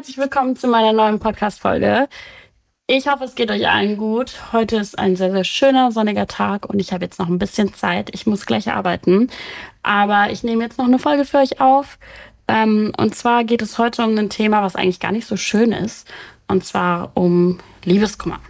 Herzlich 0.00 0.16
willkommen 0.16 0.56
zu 0.56 0.66
meiner 0.66 0.94
neuen 0.94 1.18
Podcast-Folge. 1.18 2.08
Ich 2.86 3.06
hoffe, 3.06 3.24
es 3.24 3.34
geht 3.34 3.50
euch 3.50 3.68
allen 3.68 3.98
gut. 3.98 4.32
Heute 4.50 4.76
ist 4.76 4.98
ein 4.98 5.14
sehr, 5.14 5.30
sehr 5.30 5.44
schöner, 5.44 5.92
sonniger 5.92 6.26
Tag 6.26 6.64
und 6.70 6.80
ich 6.80 6.94
habe 6.94 7.04
jetzt 7.04 7.18
noch 7.18 7.28
ein 7.28 7.38
bisschen 7.38 7.74
Zeit. 7.74 8.08
Ich 8.14 8.26
muss 8.26 8.46
gleich 8.46 8.72
arbeiten, 8.72 9.28
aber 9.82 10.30
ich 10.30 10.42
nehme 10.42 10.64
jetzt 10.64 10.78
noch 10.78 10.86
eine 10.86 10.98
Folge 10.98 11.26
für 11.26 11.36
euch 11.36 11.60
auf. 11.60 11.98
Ähm, 12.48 12.92
und 12.96 13.14
zwar 13.14 13.44
geht 13.44 13.60
es 13.60 13.76
heute 13.76 14.02
um 14.02 14.16
ein 14.16 14.30
Thema, 14.30 14.62
was 14.62 14.74
eigentlich 14.74 15.00
gar 15.00 15.12
nicht 15.12 15.26
so 15.26 15.36
schön 15.36 15.70
ist, 15.70 16.08
und 16.48 16.64
zwar 16.64 17.10
um 17.12 17.58
Liebeskummer. 17.84 18.40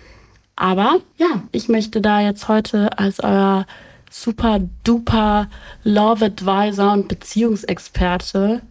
Aber 0.54 1.00
ja, 1.16 1.42
ich 1.50 1.68
möchte 1.68 2.00
da 2.00 2.20
jetzt 2.20 2.46
heute 2.46 2.96
als 2.96 3.18
euer 3.18 3.66
super 4.08 4.60
duper 4.84 5.48
Love 5.82 6.26
Advisor 6.26 6.92
und 6.92 7.08
Beziehungsexperte 7.08 8.62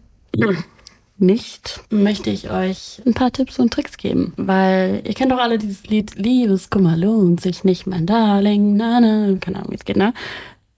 nicht, 1.20 1.80
möchte 1.90 2.30
ich 2.30 2.50
euch 2.50 3.00
ein 3.06 3.14
paar 3.14 3.32
Tipps 3.32 3.58
und 3.58 3.72
Tricks 3.72 3.96
geben. 3.96 4.32
Weil 4.36 5.02
ihr 5.04 5.14
kennt 5.14 5.32
doch 5.32 5.38
alle 5.38 5.58
dieses 5.58 5.86
Lied 5.86 6.14
Liebeskummer 6.16 6.96
lohnt 6.96 7.40
sich 7.40 7.64
nicht, 7.64 7.86
mein 7.86 8.06
Darling. 8.06 8.76
Na, 8.76 9.00
na, 9.00 9.36
keine 9.40 9.58
Ahnung, 9.58 9.70
wie 9.70 9.76
es 9.76 9.84
geht, 9.84 9.96
ne? 9.96 10.12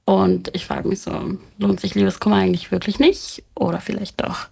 Und 0.04 0.50
ich 0.54 0.66
frage 0.66 0.88
mich 0.88 1.00
so, 1.00 1.12
lohnt 1.58 1.80
sich 1.80 1.94
Liebeskummer 1.94 2.36
eigentlich 2.36 2.70
wirklich 2.72 2.98
nicht? 2.98 3.42
Oder 3.54 3.80
vielleicht 3.80 4.20
doch? 4.20 4.48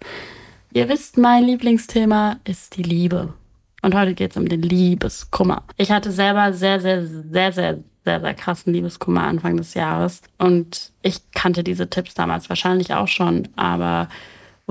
Ihr 0.73 0.87
wisst, 0.87 1.17
mein 1.17 1.43
Lieblingsthema 1.43 2.37
ist 2.45 2.77
die 2.77 2.83
Liebe. 2.83 3.33
Und 3.81 3.95
heute 3.95 4.13
geht 4.13 4.31
es 4.31 4.37
um 4.37 4.47
den 4.47 4.61
Liebeskummer. 4.61 5.63
Ich 5.75 5.91
hatte 5.91 6.11
selber 6.11 6.53
sehr, 6.53 6.79
sehr, 6.79 7.05
sehr, 7.05 7.51
sehr, 7.51 7.79
sehr, 8.05 8.21
sehr 8.21 8.33
krassen 8.33 8.73
Liebeskummer 8.73 9.23
Anfang 9.23 9.57
des 9.57 9.73
Jahres. 9.73 10.21
Und 10.37 10.91
ich 11.01 11.19
kannte 11.31 11.63
diese 11.63 11.89
Tipps 11.89 12.13
damals 12.13 12.47
wahrscheinlich 12.47 12.93
auch 12.93 13.07
schon, 13.07 13.47
aber 13.55 14.07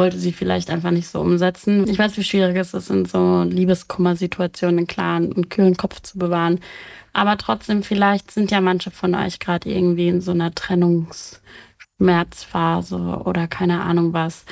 wollte 0.01 0.19
sie 0.19 0.33
vielleicht 0.33 0.71
einfach 0.71 0.93
nicht 0.93 1.09
so 1.09 1.21
umsetzen. 1.21 1.87
Ich 1.87 1.99
weiß, 1.99 2.17
wie 2.17 2.25
schwierig 2.25 2.57
es 2.57 2.73
ist, 2.73 2.89
in 2.89 3.05
so 3.05 3.43
Liebeskummer-Situationen 3.43 4.79
einen 4.79 4.87
klaren 4.87 5.31
und 5.31 5.51
kühlen 5.51 5.77
Kopf 5.77 6.01
zu 6.01 6.19
bewahren. 6.19 6.61
Aber 7.13 7.37
trotzdem, 7.37 7.83
vielleicht 7.83 8.31
sind 8.31 8.51
ja 8.51 8.63
manche 8.63 8.91
von 8.91 9.15
euch 9.15 9.41
gerade 9.41 9.69
irgendwie 9.69 10.09
in 10.09 10.23
so 10.23 10.31
einer 10.31 10.55
Trennungsschmerzphase 10.55 12.97
oder 12.97 13.47
keine 13.47 13.83
Ahnung 13.83 14.15
was 14.15 14.47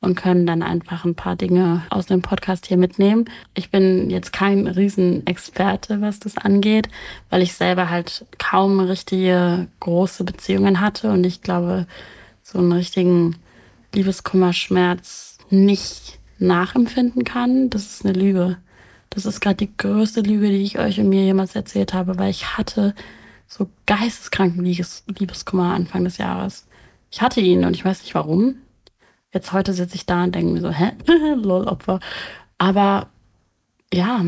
und 0.00 0.16
können 0.16 0.46
dann 0.46 0.64
einfach 0.64 1.04
ein 1.04 1.14
paar 1.14 1.36
Dinge 1.36 1.82
aus 1.90 2.06
dem 2.06 2.20
Podcast 2.20 2.66
hier 2.66 2.76
mitnehmen. 2.76 3.26
Ich 3.54 3.70
bin 3.70 4.10
jetzt 4.10 4.32
kein 4.32 4.66
Riesenexperte, 4.66 6.00
was 6.00 6.18
das 6.18 6.36
angeht, 6.36 6.88
weil 7.30 7.42
ich 7.42 7.52
selber 7.52 7.88
halt 7.88 8.26
kaum 8.38 8.80
richtige 8.80 9.68
große 9.78 10.24
Beziehungen 10.24 10.80
hatte 10.80 11.12
und 11.12 11.24
ich 11.24 11.40
glaube, 11.40 11.86
so 12.42 12.58
einen 12.58 12.72
richtigen 12.72 13.36
Liebeskummerschmerz 13.94 15.38
nicht 15.50 16.18
nachempfinden 16.38 17.24
kann, 17.24 17.70
das 17.70 17.86
ist 17.86 18.04
eine 18.04 18.14
Lüge. 18.14 18.58
Das 19.10 19.26
ist 19.26 19.40
gerade 19.40 19.56
die 19.56 19.76
größte 19.76 20.20
Lüge, 20.20 20.48
die 20.48 20.62
ich 20.62 20.78
euch 20.78 21.00
und 21.00 21.08
mir 21.08 21.24
jemals 21.24 21.54
erzählt 21.54 21.94
habe, 21.94 22.18
weil 22.18 22.30
ich 22.30 22.56
hatte 22.58 22.94
so 23.46 23.68
geisteskranken 23.86 24.64
Liebes 24.64 25.04
Liebeskummer 25.06 25.72
Anfang 25.74 26.04
des 26.04 26.18
Jahres. 26.18 26.66
Ich 27.10 27.22
hatte 27.22 27.40
ihn 27.40 27.64
und 27.64 27.74
ich 27.74 27.84
weiß 27.84 28.02
nicht 28.02 28.14
warum. 28.14 28.56
Jetzt 29.32 29.52
heute 29.52 29.72
sitze 29.72 29.96
ich 29.96 30.06
da 30.06 30.24
und 30.24 30.34
denke 30.34 30.52
mir 30.52 30.60
so, 30.60 30.70
hä? 30.70 30.92
Lol, 31.34 31.66
Opfer. 31.66 32.00
Aber 32.58 33.08
ja, 33.92 34.26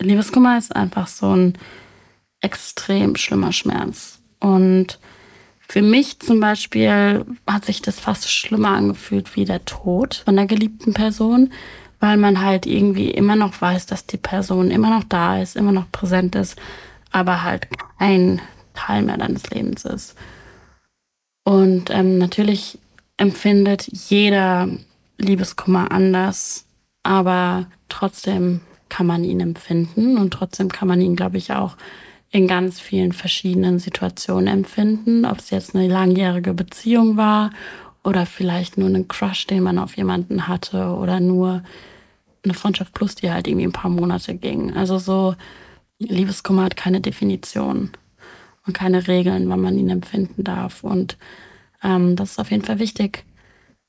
Liebeskummer 0.00 0.58
ist 0.58 0.76
einfach 0.76 1.06
so 1.06 1.34
ein 1.34 1.58
extrem 2.40 3.16
schlimmer 3.16 3.52
Schmerz. 3.52 4.20
Und 4.40 4.98
für 5.68 5.82
mich 5.82 6.20
zum 6.20 6.40
Beispiel 6.40 7.24
hat 7.46 7.64
sich 7.64 7.82
das 7.82 7.98
fast 7.98 8.30
schlimmer 8.30 8.70
angefühlt 8.70 9.34
wie 9.36 9.44
der 9.44 9.64
Tod 9.64 10.22
von 10.24 10.36
der 10.36 10.46
geliebten 10.46 10.94
Person, 10.94 11.52
weil 11.98 12.16
man 12.16 12.40
halt 12.40 12.66
irgendwie 12.66 13.10
immer 13.10 13.36
noch 13.36 13.60
weiß, 13.60 13.86
dass 13.86 14.06
die 14.06 14.16
Person 14.16 14.70
immer 14.70 14.90
noch 14.90 15.04
da 15.04 15.40
ist, 15.40 15.56
immer 15.56 15.72
noch 15.72 15.90
präsent 15.90 16.36
ist, 16.36 16.56
aber 17.10 17.42
halt 17.42 17.68
kein 17.98 18.40
Teil 18.74 19.02
mehr 19.02 19.16
deines 19.16 19.50
Lebens 19.50 19.84
ist. 19.84 20.14
Und 21.44 21.90
ähm, 21.90 22.18
natürlich 22.18 22.78
empfindet 23.16 23.88
jeder 24.08 24.68
Liebeskummer 25.18 25.90
anders, 25.90 26.66
aber 27.02 27.66
trotzdem 27.88 28.60
kann 28.88 29.06
man 29.06 29.24
ihn 29.24 29.40
empfinden 29.40 30.18
und 30.18 30.32
trotzdem 30.32 30.70
kann 30.70 30.88
man 30.88 31.00
ihn, 31.00 31.16
glaube 31.16 31.38
ich, 31.38 31.52
auch 31.52 31.76
in 32.30 32.46
ganz 32.46 32.80
vielen 32.80 33.12
verschiedenen 33.12 33.78
Situationen 33.78 34.48
empfinden. 34.48 35.24
Ob 35.24 35.38
es 35.38 35.50
jetzt 35.50 35.74
eine 35.74 35.88
langjährige 35.88 36.54
Beziehung 36.54 37.16
war 37.16 37.50
oder 38.02 38.26
vielleicht 38.26 38.78
nur 38.78 38.88
einen 38.88 39.08
Crush, 39.08 39.46
den 39.46 39.62
man 39.62 39.78
auf 39.78 39.96
jemanden 39.96 40.48
hatte 40.48 40.88
oder 40.96 41.20
nur 41.20 41.62
eine 42.44 42.54
Freundschaft 42.54 42.94
plus, 42.94 43.14
die 43.14 43.30
halt 43.30 43.48
irgendwie 43.48 43.66
ein 43.66 43.72
paar 43.72 43.90
Monate 43.90 44.34
ging. 44.34 44.74
Also 44.74 44.98
so 44.98 45.34
Liebeskummer 45.98 46.64
hat 46.64 46.76
keine 46.76 47.00
Definition 47.00 47.90
und 48.66 48.72
keine 48.72 49.08
Regeln, 49.08 49.48
wann 49.48 49.60
man 49.60 49.78
ihn 49.78 49.90
empfinden 49.90 50.44
darf. 50.44 50.84
Und 50.84 51.16
ähm, 51.82 52.16
das 52.16 52.32
ist 52.32 52.38
auf 52.38 52.50
jeden 52.50 52.64
Fall 52.64 52.78
wichtig, 52.78 53.24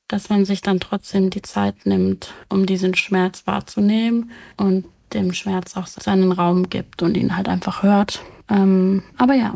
dass 0.08 0.30
man 0.30 0.46
sich 0.46 0.62
dann 0.62 0.80
trotzdem 0.80 1.30
die 1.30 1.42
Zeit 1.42 1.86
nimmt, 1.86 2.34
um 2.50 2.66
diesen 2.66 2.96
Schmerz 2.96 3.46
wahrzunehmen 3.46 4.32
und 4.56 4.86
dem 5.14 5.34
Schmerz 5.34 5.78
auch 5.78 5.88
seinen 5.88 6.32
Raum 6.32 6.70
gibt 6.70 7.02
und 7.02 7.18
ihn 7.18 7.36
halt 7.36 7.50
einfach 7.50 7.84
hört. 7.84 8.22
Ähm, 8.50 9.04
aber 9.18 9.34
ja, 9.34 9.54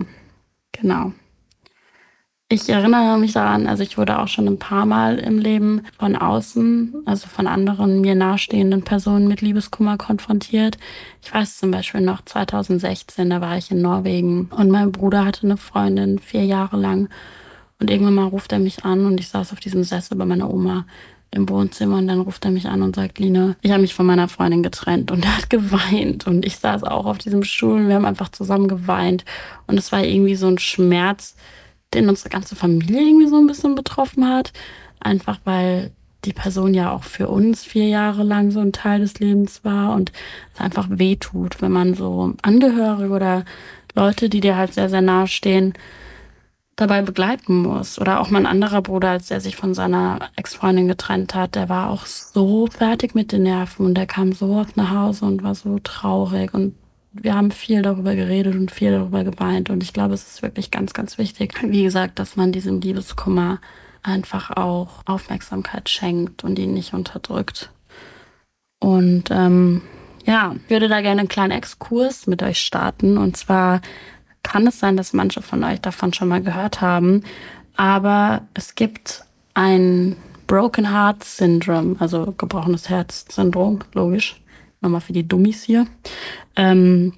genau. 0.71 1.13
Ich 2.53 2.67
erinnere 2.67 3.17
mich 3.17 3.31
daran, 3.31 3.65
also 3.65 3.81
ich 3.81 3.97
wurde 3.97 4.19
auch 4.19 4.27
schon 4.27 4.45
ein 4.45 4.59
paar 4.59 4.85
Mal 4.85 5.19
im 5.19 5.39
Leben 5.39 5.83
von 5.97 6.17
außen, 6.17 7.03
also 7.05 7.29
von 7.29 7.47
anderen 7.47 8.01
mir 8.01 8.13
nahestehenden 8.13 8.83
Personen 8.83 9.29
mit 9.29 9.39
Liebeskummer 9.39 9.97
konfrontiert. 9.97 10.77
Ich 11.21 11.33
weiß 11.33 11.59
zum 11.59 11.71
Beispiel 11.71 12.01
noch 12.01 12.25
2016, 12.25 13.29
da 13.29 13.39
war 13.39 13.57
ich 13.57 13.71
in 13.71 13.81
Norwegen 13.81 14.49
und 14.53 14.69
mein 14.69 14.91
Bruder 14.91 15.23
hatte 15.23 15.43
eine 15.43 15.55
Freundin 15.55 16.19
vier 16.19 16.43
Jahre 16.43 16.75
lang 16.75 17.07
und 17.79 17.89
irgendwann 17.89 18.15
mal 18.15 18.27
ruft 18.27 18.51
er 18.51 18.59
mich 18.59 18.83
an 18.83 19.05
und 19.05 19.21
ich 19.21 19.29
saß 19.29 19.53
auf 19.53 19.61
diesem 19.61 19.85
Sessel 19.85 20.17
bei 20.17 20.25
meiner 20.25 20.53
Oma 20.53 20.85
im 21.33 21.47
Wohnzimmer 21.47 21.97
und 21.97 22.07
dann 22.07 22.19
ruft 22.19 22.43
er 22.43 22.51
mich 22.51 22.67
an 22.67 22.81
und 22.81 22.95
sagt, 22.95 23.17
Line, 23.17 23.55
ich 23.61 23.71
habe 23.71 23.81
mich 23.81 23.93
von 23.93 24.05
meiner 24.05 24.27
Freundin 24.27 24.63
getrennt 24.63 25.11
und 25.11 25.23
er 25.25 25.37
hat 25.37 25.49
geweint 25.49 26.27
und 26.27 26.45
ich 26.45 26.57
saß 26.57 26.83
auch 26.83 27.05
auf 27.05 27.17
diesem 27.17 27.43
Stuhl 27.43 27.81
und 27.81 27.87
wir 27.87 27.95
haben 27.95 28.05
einfach 28.05 28.29
zusammen 28.29 28.67
geweint. 28.67 29.23
Und 29.67 29.77
es 29.77 29.91
war 29.91 30.03
irgendwie 30.03 30.35
so 30.35 30.47
ein 30.47 30.59
Schmerz, 30.59 31.35
den 31.93 32.09
unsere 32.09 32.29
ganze 32.29 32.55
Familie 32.55 33.01
irgendwie 33.01 33.27
so 33.27 33.37
ein 33.37 33.47
bisschen 33.47 33.75
betroffen 33.75 34.27
hat, 34.27 34.51
einfach 34.99 35.39
weil 35.45 35.91
die 36.25 36.33
Person 36.33 36.73
ja 36.73 36.91
auch 36.91 37.03
für 37.03 37.29
uns 37.29 37.63
vier 37.63 37.87
Jahre 37.87 38.23
lang 38.23 38.51
so 38.51 38.59
ein 38.59 38.73
Teil 38.73 38.99
des 38.99 39.19
Lebens 39.19 39.63
war 39.63 39.95
und 39.95 40.11
es 40.53 40.59
einfach 40.59 40.87
weh 40.89 41.15
tut, 41.15 41.61
wenn 41.61 41.71
man 41.71 41.95
so 41.95 42.33
Angehörige 42.43 43.13
oder 43.13 43.45
Leute, 43.95 44.29
die 44.29 44.39
dir 44.39 44.55
halt 44.55 44.73
sehr, 44.73 44.89
sehr 44.89 45.01
nahe 45.01 45.27
stehen, 45.27 45.73
dabei 46.81 47.01
begleiten 47.01 47.61
muss. 47.61 47.99
Oder 47.99 48.19
auch 48.19 48.29
mein 48.29 48.45
anderer 48.45 48.81
Bruder, 48.81 49.11
als 49.11 49.31
er 49.31 49.39
sich 49.39 49.55
von 49.55 49.73
seiner 49.73 50.29
Ex-Freundin 50.35 50.87
getrennt 50.87 51.35
hat, 51.35 51.55
der 51.55 51.69
war 51.69 51.89
auch 51.89 52.05
so 52.05 52.67
fertig 52.67 53.15
mit 53.15 53.31
den 53.31 53.43
Nerven 53.43 53.85
und 53.85 53.93
der 53.95 54.07
kam 54.07 54.33
so 54.33 54.55
oft 54.55 54.75
nach 54.75 54.91
Hause 54.91 55.25
und 55.25 55.43
war 55.43 55.55
so 55.55 55.79
traurig 55.79 56.53
und 56.53 56.75
wir 57.13 57.35
haben 57.35 57.51
viel 57.51 57.81
darüber 57.81 58.15
geredet 58.15 58.55
und 58.55 58.71
viel 58.71 58.91
darüber 58.91 59.23
geweint 59.23 59.69
und 59.69 59.83
ich 59.83 59.93
glaube, 59.93 60.13
es 60.13 60.27
ist 60.27 60.41
wirklich 60.41 60.71
ganz, 60.71 60.93
ganz 60.93 61.17
wichtig, 61.17 61.53
wie 61.61 61.83
gesagt, 61.83 62.19
dass 62.19 62.35
man 62.35 62.51
diesem 62.51 62.79
Liebeskummer 62.81 63.59
einfach 64.01 64.51
auch 64.51 65.01
Aufmerksamkeit 65.05 65.89
schenkt 65.89 66.43
und 66.43 66.57
ihn 66.57 66.73
nicht 66.73 66.93
unterdrückt. 66.93 67.69
Und 68.79 69.25
ähm, 69.29 69.81
ja, 70.25 70.55
ich 70.63 70.69
würde 70.69 70.87
da 70.87 71.01
gerne 71.01 71.19
einen 71.19 71.29
kleinen 71.29 71.51
Exkurs 71.51 72.27
mit 72.27 72.41
euch 72.41 72.59
starten 72.59 73.17
und 73.17 73.37
zwar 73.37 73.81
kann 74.43 74.67
es 74.67 74.79
sein, 74.79 74.97
dass 74.97 75.13
manche 75.13 75.41
von 75.41 75.63
euch 75.63 75.81
davon 75.81 76.13
schon 76.13 76.27
mal 76.27 76.41
gehört 76.41 76.81
haben. 76.81 77.23
Aber 77.75 78.41
es 78.53 78.75
gibt 78.75 79.23
ein 79.53 80.15
Broken 80.47 80.91
Heart 80.91 81.23
Syndrome, 81.23 81.95
also 81.99 82.33
gebrochenes 82.37 82.89
Herz-Syndrom, 82.89 83.79
logisch. 83.93 84.41
Nochmal 84.81 85.01
für 85.01 85.13
die 85.13 85.27
Dummies 85.27 85.63
hier. 85.63 85.87
Ähm, 86.55 87.13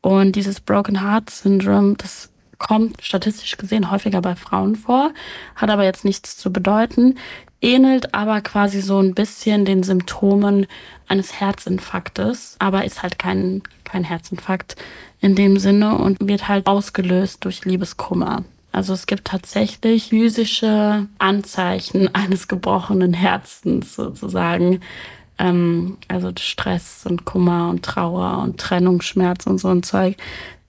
und 0.00 0.36
dieses 0.36 0.60
Broken 0.60 1.02
Heart 1.02 1.30
Syndrome, 1.30 1.94
das 1.96 2.30
kommt 2.58 3.02
statistisch 3.02 3.56
gesehen 3.56 3.90
häufiger 3.90 4.20
bei 4.20 4.36
Frauen 4.36 4.76
vor, 4.76 5.12
hat 5.54 5.70
aber 5.70 5.84
jetzt 5.84 6.04
nichts 6.04 6.36
zu 6.36 6.52
bedeuten, 6.52 7.16
ähnelt 7.60 8.14
aber 8.14 8.40
quasi 8.40 8.80
so 8.80 9.00
ein 9.00 9.14
bisschen 9.14 9.64
den 9.64 9.82
Symptomen 9.82 10.66
eines 11.08 11.40
Herzinfarktes, 11.40 12.56
aber 12.58 12.84
ist 12.84 13.02
halt 13.02 13.18
kein, 13.18 13.62
kein 13.84 14.04
Herzinfarkt 14.04 14.76
in 15.20 15.34
dem 15.34 15.58
Sinne 15.58 15.96
und 15.96 16.16
wird 16.20 16.48
halt 16.48 16.66
ausgelöst 16.66 17.44
durch 17.44 17.64
Liebeskummer. 17.64 18.44
Also 18.72 18.92
es 18.92 19.06
gibt 19.06 19.24
tatsächlich 19.26 20.10
physische 20.10 21.06
Anzeichen 21.18 22.08
eines 22.14 22.48
gebrochenen 22.48 23.14
Herzens 23.14 23.94
sozusagen. 23.96 24.80
Ähm, 25.38 25.98
also 26.08 26.32
Stress 26.38 27.04
und 27.08 27.24
Kummer 27.24 27.70
und 27.70 27.84
Trauer 27.84 28.42
und 28.42 28.58
Trennungsschmerz 28.58 29.46
und 29.46 29.58
so 29.58 29.68
ein 29.68 29.82
Zeug, 29.82 30.16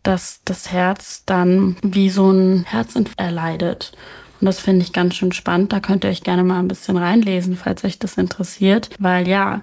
dass 0.04 0.42
das 0.46 0.72
Herz 0.72 1.24
dann 1.26 1.76
wie 1.82 2.10
so 2.10 2.32
ein 2.32 2.66
Herzinfarkt 2.66 3.20
erleidet 3.20 3.92
Und 4.40 4.46
das 4.46 4.60
finde 4.60 4.84
ich 4.84 4.94
ganz 4.94 5.16
schön 5.16 5.34
spannend. 5.34 5.74
Da 5.74 5.80
könnt 5.80 6.04
ihr 6.04 6.10
euch 6.10 6.24
gerne 6.24 6.44
mal 6.44 6.60
ein 6.60 6.68
bisschen 6.68 6.98
reinlesen, 6.98 7.58
falls 7.58 7.84
euch 7.84 8.00
das 8.00 8.18
interessiert. 8.18 8.90
Weil 8.98 9.28
ja, 9.28 9.62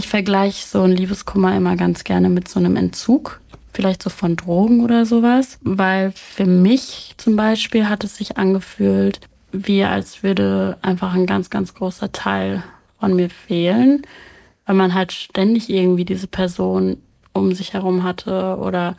ich 0.00 0.08
vergleiche 0.08 0.66
so 0.66 0.82
einen 0.82 0.96
Liebeskummer 0.96 1.54
immer 1.54 1.76
ganz 1.76 2.04
gerne 2.04 2.30
mit 2.30 2.48
so 2.48 2.58
einem 2.58 2.76
Entzug. 2.76 3.40
Vielleicht 3.72 4.02
so 4.02 4.08
von 4.10 4.34
Drogen 4.34 4.82
oder 4.82 5.04
sowas. 5.04 5.58
Weil 5.60 6.12
für 6.12 6.46
mich 6.46 7.14
zum 7.18 7.36
Beispiel 7.36 7.88
hat 7.88 8.02
es 8.02 8.16
sich 8.16 8.38
angefühlt, 8.38 9.20
wie 9.52 9.84
als 9.84 10.22
würde 10.22 10.78
einfach 10.80 11.14
ein 11.14 11.26
ganz, 11.26 11.50
ganz 11.50 11.74
großer 11.74 12.12
Teil 12.12 12.62
von 12.98 13.14
mir 13.14 13.28
fehlen. 13.28 14.02
Weil 14.64 14.74
man 14.74 14.94
halt 14.94 15.12
ständig 15.12 15.68
irgendwie 15.68 16.06
diese 16.06 16.26
Person 16.26 16.96
um 17.34 17.52
sich 17.52 17.74
herum 17.74 18.02
hatte 18.02 18.56
oder 18.58 18.96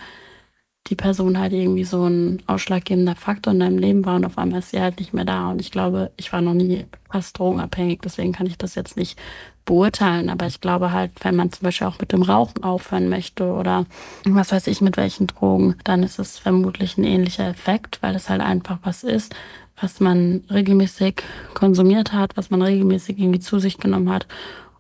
die 0.88 0.96
Person 0.96 1.40
halt 1.40 1.54
irgendwie 1.54 1.84
so 1.84 2.06
ein 2.06 2.42
ausschlaggebender 2.48 3.16
Faktor 3.16 3.54
in 3.54 3.60
deinem 3.60 3.78
Leben 3.78 4.06
war 4.06 4.16
und 4.16 4.26
auf 4.26 4.38
einmal 4.38 4.60
ist 4.60 4.72
sie 4.72 4.82
halt 4.82 5.00
nicht 5.00 5.14
mehr 5.14 5.26
da. 5.26 5.52
Und 5.52 5.62
ich 5.62 5.72
glaube, 5.72 6.12
ich 6.18 6.34
war 6.34 6.42
noch 6.42 6.54
nie 6.54 6.86
fast 7.10 7.38
drogenabhängig, 7.38 8.00
deswegen 8.04 8.34
kann 8.34 8.48
ich 8.48 8.58
das 8.58 8.76
jetzt 8.76 8.98
nicht 8.98 9.18
beurteilen. 9.64 10.30
Aber 10.30 10.48
ich 10.48 10.60
glaube 10.60 10.92
halt, 10.92 11.12
wenn 11.22 11.36
man 11.36 11.52
zum 11.52 11.66
Beispiel 11.66 11.88
auch 11.88 12.00
mit 12.00 12.12
dem 12.12 12.24
Rauchen 12.24 12.64
aufhören 12.64 13.10
möchte 13.10 13.46
oder 13.54 13.86
was 14.26 14.52
weiß 14.52 14.68
ich 14.68 14.82
mit 14.82 14.98
welchen 14.98 15.28
Drogen, 15.28 15.76
dann 15.84 16.04
ist 16.04 16.20
es 16.20 16.40
vermutlich 16.40 16.98
ein 16.98 17.04
ähnlicher 17.04 17.48
Effekt, 17.48 18.00
weil 18.02 18.16
es 18.16 18.28
halt 18.28 18.42
einfach 18.42 18.80
was 18.84 19.04
ist, 19.04 19.36
was 19.80 20.00
man 20.00 20.44
regelmäßig 20.50 21.24
konsumiert 21.54 22.12
hat, 22.12 22.36
was 22.38 22.50
man 22.50 22.62
regelmäßig 22.62 23.20
irgendwie 23.20 23.40
zu 23.40 23.60
sich 23.60 23.78
genommen 23.78 24.10
hat 24.10 24.28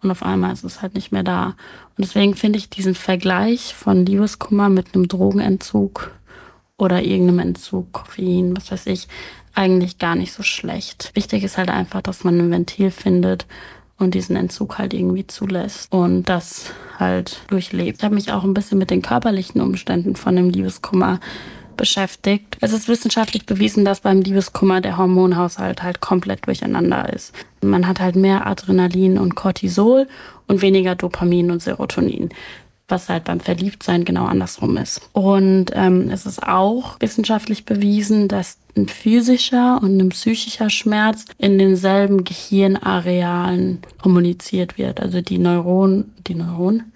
und 0.01 0.11
auf 0.11 0.23
einmal 0.23 0.53
ist 0.53 0.63
es 0.63 0.81
halt 0.81 0.95
nicht 0.95 1.11
mehr 1.11 1.23
da. 1.23 1.47
Und 1.97 1.99
deswegen 1.99 2.35
finde 2.35 2.57
ich 2.57 2.69
diesen 2.69 2.95
Vergleich 2.95 3.75
von 3.75 4.05
Liebeskummer 4.05 4.69
mit 4.69 4.93
einem 4.93 5.07
Drogenentzug 5.07 6.11
oder 6.77 7.03
irgendeinem 7.03 7.39
Entzug, 7.39 7.91
Koffein, 7.91 8.57
was 8.57 8.71
weiß 8.71 8.87
ich, 8.87 9.07
eigentlich 9.53 9.99
gar 9.99 10.15
nicht 10.15 10.33
so 10.33 10.43
schlecht. 10.43 11.11
Wichtig 11.13 11.43
ist 11.43 11.57
halt 11.57 11.69
einfach, 11.69 12.01
dass 12.01 12.23
man 12.23 12.39
ein 12.39 12.51
Ventil 12.51 12.89
findet 12.89 13.45
und 13.97 14.15
diesen 14.15 14.35
Entzug 14.35 14.79
halt 14.79 14.93
irgendwie 14.93 15.27
zulässt 15.27 15.91
und 15.93 16.23
das 16.23 16.71
halt 16.97 17.41
durchlebt. 17.49 17.99
Ich 17.99 18.03
habe 18.03 18.15
mich 18.15 18.31
auch 18.31 18.43
ein 18.43 18.55
bisschen 18.55 18.79
mit 18.79 18.89
den 18.89 19.03
körperlichen 19.03 19.61
Umständen 19.61 20.15
von 20.15 20.35
dem 20.35 20.49
Liebeskummer 20.49 21.19
beschäftigt. 21.81 22.57
Es 22.61 22.73
ist 22.73 22.87
wissenschaftlich 22.87 23.47
bewiesen, 23.47 23.85
dass 23.85 24.01
beim 24.01 24.21
Liebeskummer 24.21 24.81
der 24.81 24.97
Hormonhaushalt 24.97 25.81
halt 25.81 25.99
komplett 25.99 26.45
durcheinander 26.45 27.11
ist. 27.11 27.33
Man 27.61 27.87
hat 27.87 27.99
halt 27.99 28.15
mehr 28.15 28.45
Adrenalin 28.45 29.17
und 29.17 29.33
Cortisol 29.33 30.07
und 30.47 30.61
weniger 30.61 30.93
Dopamin 30.93 31.49
und 31.49 31.63
Serotonin 31.63 32.29
was 32.91 33.07
halt 33.07 33.23
beim 33.23 33.39
Verliebtsein 33.39 34.03
genau 34.03 34.25
andersrum 34.25 34.75
ist. 34.75 35.01
Und 35.13 35.67
ähm, 35.73 36.09
es 36.11 36.25
ist 36.25 36.43
auch 36.43 36.97
wissenschaftlich 36.99 37.63
bewiesen, 37.63 38.27
dass 38.27 38.57
ein 38.75 38.89
physischer 38.89 39.79
und 39.81 39.97
ein 39.97 40.09
psychischer 40.09 40.69
Schmerz 40.69 41.25
in 41.37 41.57
denselben 41.57 42.25
Gehirnarealen 42.25 43.79
kommuniziert 44.01 44.77
wird. 44.77 44.99
Also 44.99 45.21
die 45.21 45.37
Neuronen, 45.37 46.13
die 46.27 46.35
Neuronen, 46.35 46.90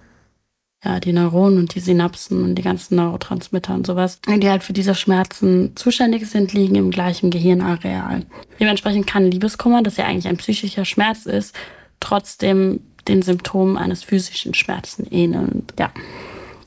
ja, 0.85 0.99
die 0.99 1.13
Neuronen 1.13 1.57
und 1.57 1.73
die 1.73 1.79
Synapsen 1.79 2.43
und 2.43 2.55
die 2.55 2.61
ganzen 2.61 2.95
Neurotransmitter 2.95 3.73
und 3.73 3.87
sowas, 3.87 4.19
die 4.27 4.49
halt 4.49 4.63
für 4.63 4.73
diese 4.73 4.93
Schmerzen 4.93 5.71
zuständig 5.75 6.27
sind, 6.27 6.53
liegen 6.53 6.75
im 6.75 6.91
gleichen 6.91 7.31
Gehirnareal. 7.31 8.21
Dementsprechend 8.59 9.07
kann 9.07 9.29
Liebeskummer, 9.29 9.81
das 9.81 9.97
ja 9.97 10.05
eigentlich 10.05 10.27
ein 10.27 10.37
psychischer 10.37 10.85
Schmerz 10.85 11.25
ist, 11.25 11.55
trotzdem 11.99 12.81
den 13.07 13.23
Symptomen 13.23 13.77
eines 13.77 14.03
physischen 14.03 14.53
Schmerzen 14.53 15.07
ähneln. 15.09 15.63
Ja, 15.79 15.91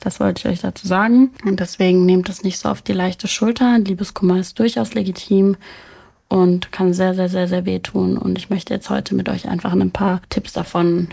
das 0.01 0.19
wollte 0.19 0.39
ich 0.39 0.53
euch 0.53 0.61
dazu 0.61 0.85
sagen. 0.85 1.31
Und 1.45 1.59
deswegen 1.59 2.05
nehmt 2.05 2.29
es 2.29 2.43
nicht 2.43 2.59
so 2.59 2.69
auf 2.69 2.81
die 2.81 2.93
leichte 2.93 3.27
Schulter. 3.27 3.79
Liebeskummer 3.79 4.39
ist 4.39 4.59
durchaus 4.59 4.93
legitim 4.93 5.55
und 6.27 6.71
kann 6.71 6.93
sehr, 6.93 7.15
sehr, 7.15 7.29
sehr, 7.29 7.47
sehr 7.47 7.65
wehtun. 7.65 8.17
Und 8.17 8.37
ich 8.37 8.49
möchte 8.49 8.73
jetzt 8.73 8.89
heute 8.89 9.15
mit 9.15 9.29
euch 9.29 9.47
einfach 9.47 9.73
ein 9.73 9.91
paar 9.91 10.21
Tipps 10.29 10.53
davon 10.53 11.07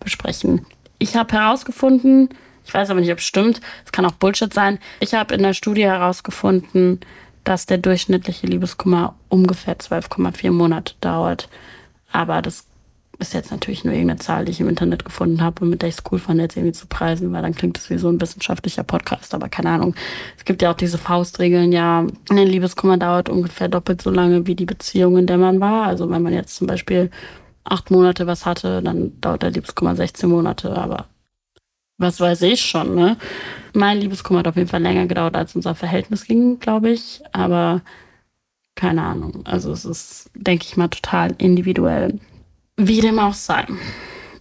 besprechen. 0.00 0.66
Ich 0.98 1.16
habe 1.16 1.32
herausgefunden, 1.34 2.30
ich 2.64 2.74
weiß 2.74 2.90
aber 2.90 3.00
nicht, 3.00 3.12
ob 3.12 3.18
es 3.18 3.24
stimmt. 3.24 3.60
Es 3.84 3.92
kann 3.92 4.06
auch 4.06 4.12
Bullshit 4.12 4.52
sein. 4.52 4.78
Ich 5.00 5.14
habe 5.14 5.34
in 5.34 5.42
der 5.42 5.54
Studie 5.54 5.84
herausgefunden, 5.84 7.00
dass 7.44 7.66
der 7.66 7.78
durchschnittliche 7.78 8.46
Liebeskummer 8.46 9.14
ungefähr 9.28 9.78
12,4 9.78 10.50
Monate 10.50 10.94
dauert. 11.00 11.48
Aber 12.10 12.42
das 12.42 12.66
ist 13.18 13.34
jetzt 13.34 13.50
natürlich 13.50 13.84
nur 13.84 13.94
irgendeine 13.94 14.20
Zahl, 14.20 14.44
die 14.44 14.52
ich 14.52 14.60
im 14.60 14.68
Internet 14.68 15.04
gefunden 15.04 15.40
habe 15.40 15.62
und 15.62 15.70
mit 15.70 15.82
der 15.82 15.88
ich 15.88 15.96
es 15.96 16.04
cool 16.10 16.18
fand, 16.18 16.40
jetzt 16.40 16.56
irgendwie 16.56 16.72
zu 16.72 16.86
preisen, 16.86 17.32
weil 17.32 17.42
dann 17.42 17.54
klingt 17.54 17.78
es 17.78 17.88
wie 17.88 17.98
so 17.98 18.08
ein 18.08 18.20
wissenschaftlicher 18.20 18.82
Podcast, 18.82 19.32
aber 19.32 19.48
keine 19.48 19.70
Ahnung. 19.70 19.94
Es 20.36 20.44
gibt 20.44 20.60
ja 20.60 20.70
auch 20.70 20.76
diese 20.76 20.98
Faustregeln, 20.98 21.72
ja, 21.72 22.06
ein 22.28 22.36
Liebeskummer 22.36 22.98
dauert 22.98 23.28
ungefähr 23.28 23.68
doppelt 23.68 24.02
so 24.02 24.10
lange 24.10 24.46
wie 24.46 24.54
die 24.54 24.66
Beziehung, 24.66 25.16
in 25.16 25.26
der 25.26 25.38
man 25.38 25.60
war. 25.60 25.86
Also 25.86 26.10
wenn 26.10 26.22
man 26.22 26.34
jetzt 26.34 26.56
zum 26.56 26.66
Beispiel 26.66 27.10
acht 27.70 27.90
Monate 27.90 28.26
was 28.26 28.46
hatte, 28.46 28.82
dann 28.82 29.20
dauert 29.20 29.42
der 29.42 29.50
Liebeskummer 29.50 29.96
16 29.96 30.28
Monate, 30.28 30.76
aber 30.76 31.06
was 31.98 32.20
weiß 32.20 32.42
ich 32.42 32.60
schon, 32.60 32.94
ne? 32.94 33.16
Mein 33.72 33.98
Liebeskummer 33.98 34.40
hat 34.40 34.48
auf 34.48 34.56
jeden 34.56 34.68
Fall 34.68 34.82
länger 34.82 35.06
gedauert, 35.06 35.36
als 35.36 35.56
unser 35.56 35.74
Verhältnis 35.74 36.24
ging, 36.24 36.58
glaube 36.58 36.90
ich. 36.90 37.22
Aber 37.32 37.80
keine 38.74 39.02
Ahnung. 39.02 39.40
Also 39.44 39.72
es 39.72 39.84
ist, 39.84 40.30
denke 40.34 40.66
ich 40.66 40.76
mal, 40.76 40.88
total 40.88 41.34
individuell. 41.38 42.20
Wie 42.76 43.00
dem 43.00 43.18
auch 43.18 43.34
sei. 43.34 43.66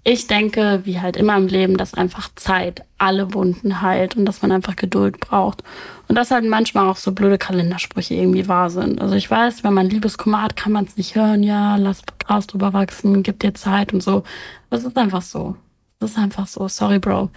Ich 0.08 0.28
denke, 0.28 0.82
wie 0.84 1.02
halt 1.02 1.18
immer 1.18 1.36
im 1.36 1.48
Leben, 1.48 1.78
dass 1.78 1.96
einfach 1.96 2.30
Zeit 2.36 2.84
alle 3.00 3.34
Wunden 3.34 3.82
heilt 3.82 4.16
und 4.16 4.26
dass 4.26 4.44
man 4.44 4.52
einfach 4.52 4.76
Geduld 4.76 5.20
braucht. 5.20 5.64
Und 6.08 6.16
dass 6.16 6.30
halt 6.30 6.46
manchmal 6.46 6.88
auch 6.88 6.98
so 6.98 7.12
blöde 7.12 7.40
Kalendersprüche 7.40 8.14
irgendwie 8.14 8.48
wahr 8.48 8.70
sind. 8.70 9.02
Also 9.02 9.16
ich 9.16 9.32
weiß, 9.32 9.64
wenn 9.64 9.74
man 9.74 9.90
Liebeskummer 9.90 10.44
hat, 10.44 10.56
kann 10.56 10.74
man 10.74 10.86
es 10.86 10.96
nicht 10.96 11.16
hören. 11.16 11.42
Ja, 11.42 11.78
lass 11.78 12.04
Gras 12.20 12.46
drüber 12.46 12.72
wachsen, 12.72 13.24
gib 13.24 13.40
dir 13.40 13.56
Zeit 13.56 13.94
und 13.94 14.04
so. 14.04 14.24
Es 14.70 14.84
ist 14.84 14.96
einfach 14.96 15.24
so. 15.24 15.56
Das 16.00 16.12
ist 16.12 16.20
einfach 16.20 16.46
so. 16.46 16.68
Sorry, 16.68 17.00
Bro. 17.00 17.32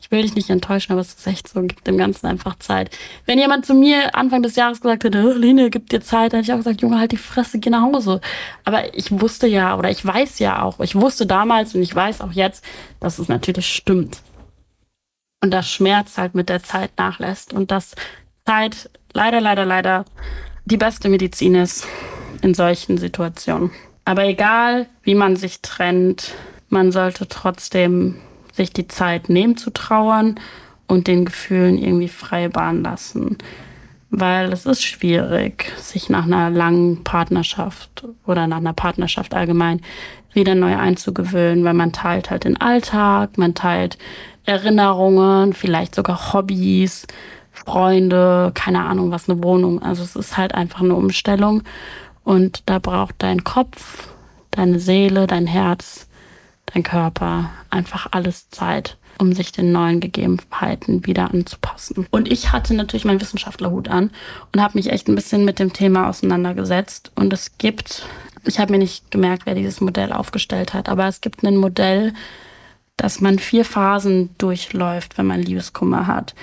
Ich 0.00 0.10
will 0.10 0.22
dich 0.22 0.34
nicht 0.34 0.50
enttäuschen, 0.50 0.92
aber 0.92 1.02
es 1.02 1.14
ist 1.14 1.26
echt 1.26 1.48
so, 1.48 1.60
gibt 1.62 1.86
dem 1.86 1.98
Ganzen 1.98 2.26
einfach 2.26 2.58
Zeit. 2.58 2.96
Wenn 3.26 3.38
jemand 3.38 3.66
zu 3.66 3.74
mir 3.74 4.14
Anfang 4.14 4.42
des 4.42 4.56
Jahres 4.56 4.80
gesagt 4.80 5.04
hätte, 5.04 5.32
Lene, 5.34 5.70
gib 5.70 5.90
dir 5.90 6.00
Zeit, 6.00 6.32
dann 6.32 6.38
hätte 6.40 6.50
ich 6.50 6.54
auch 6.54 6.58
gesagt, 6.58 6.80
Junge, 6.80 6.98
halt 6.98 7.12
die 7.12 7.18
Fresse, 7.18 7.58
geh 7.58 7.70
nach 7.70 7.82
Hause. 7.82 8.20
Aber 8.64 8.94
ich 8.94 9.20
wusste 9.20 9.46
ja, 9.46 9.76
oder 9.76 9.90
ich 9.90 10.04
weiß 10.04 10.38
ja 10.38 10.62
auch, 10.62 10.80
ich 10.80 10.94
wusste 10.94 11.26
damals 11.26 11.74
und 11.74 11.82
ich 11.82 11.94
weiß 11.94 12.22
auch 12.22 12.32
jetzt, 12.32 12.64
dass 12.98 13.18
es 13.18 13.28
natürlich 13.28 13.66
stimmt. 13.66 14.22
Und 15.42 15.50
dass 15.52 15.70
Schmerz 15.70 16.18
halt 16.18 16.34
mit 16.34 16.48
der 16.48 16.62
Zeit 16.62 16.92
nachlässt 16.96 17.52
und 17.52 17.70
dass 17.70 17.94
Zeit 18.46 18.90
leider, 19.12 19.40
leider, 19.40 19.64
leider 19.64 20.04
die 20.64 20.76
beste 20.76 21.08
Medizin 21.08 21.54
ist 21.54 21.86
in 22.42 22.54
solchen 22.54 22.98
Situationen. 22.98 23.70
Aber 24.04 24.24
egal, 24.24 24.86
wie 25.02 25.14
man 25.14 25.36
sich 25.36 25.60
trennt, 25.60 26.34
man 26.68 26.92
sollte 26.92 27.28
trotzdem 27.28 28.16
sich 28.52 28.72
die 28.72 28.88
Zeit 28.88 29.28
nehmen 29.28 29.56
zu 29.56 29.70
trauern 29.70 30.38
und 30.86 31.06
den 31.06 31.24
Gefühlen 31.24 31.78
irgendwie 31.78 32.08
freie 32.08 32.50
Bahn 32.50 32.82
lassen. 32.82 33.38
Weil 34.10 34.52
es 34.52 34.66
ist 34.66 34.82
schwierig, 34.82 35.72
sich 35.76 36.08
nach 36.08 36.24
einer 36.24 36.50
langen 36.50 37.04
Partnerschaft 37.04 38.04
oder 38.26 38.48
nach 38.48 38.56
einer 38.56 38.72
Partnerschaft 38.72 39.34
allgemein 39.34 39.80
wieder 40.32 40.54
neu 40.54 40.76
einzugewöhnen, 40.76 41.64
weil 41.64 41.74
man 41.74 41.92
teilt 41.92 42.30
halt 42.30 42.44
den 42.44 42.60
Alltag, 42.60 43.38
man 43.38 43.54
teilt 43.54 43.98
Erinnerungen, 44.44 45.52
vielleicht 45.52 45.94
sogar 45.94 46.32
Hobbys, 46.32 47.06
Freunde, 47.52 48.50
keine 48.54 48.84
Ahnung 48.84 49.10
was, 49.12 49.28
eine 49.28 49.42
Wohnung. 49.44 49.82
Also 49.82 50.02
es 50.02 50.16
ist 50.16 50.36
halt 50.36 50.54
einfach 50.54 50.80
eine 50.80 50.94
Umstellung 50.94 51.62
und 52.24 52.64
da 52.66 52.78
braucht 52.78 53.16
dein 53.18 53.44
Kopf, 53.44 54.08
deine 54.50 54.80
Seele, 54.80 55.26
dein 55.26 55.46
Herz 55.46 56.08
dein 56.72 56.82
Körper, 56.82 57.50
einfach 57.70 58.08
alles 58.10 58.50
Zeit, 58.50 58.96
um 59.18 59.32
sich 59.32 59.52
den 59.52 59.72
neuen 59.72 60.00
Gegebenheiten 60.00 61.06
wieder 61.06 61.30
anzupassen. 61.30 62.06
Und 62.10 62.30
ich 62.30 62.52
hatte 62.52 62.74
natürlich 62.74 63.04
meinen 63.04 63.20
Wissenschaftlerhut 63.20 63.88
an 63.88 64.10
und 64.52 64.62
habe 64.62 64.78
mich 64.78 64.90
echt 64.90 65.08
ein 65.08 65.14
bisschen 65.14 65.44
mit 65.44 65.58
dem 65.58 65.72
Thema 65.72 66.08
auseinandergesetzt. 66.08 67.12
Und 67.14 67.32
es 67.32 67.58
gibt, 67.58 68.06
ich 68.44 68.58
habe 68.58 68.72
mir 68.72 68.78
nicht 68.78 69.10
gemerkt, 69.10 69.46
wer 69.46 69.54
dieses 69.54 69.80
Modell 69.80 70.12
aufgestellt 70.12 70.72
hat, 70.74 70.88
aber 70.88 71.06
es 71.06 71.20
gibt 71.20 71.44
ein 71.44 71.56
Modell, 71.56 72.14
dass 72.96 73.20
man 73.20 73.38
vier 73.38 73.64
Phasen 73.64 74.30
durchläuft, 74.38 75.18
wenn 75.18 75.26
man 75.26 75.42
Liebeskummer 75.42 76.06
hat. 76.06 76.34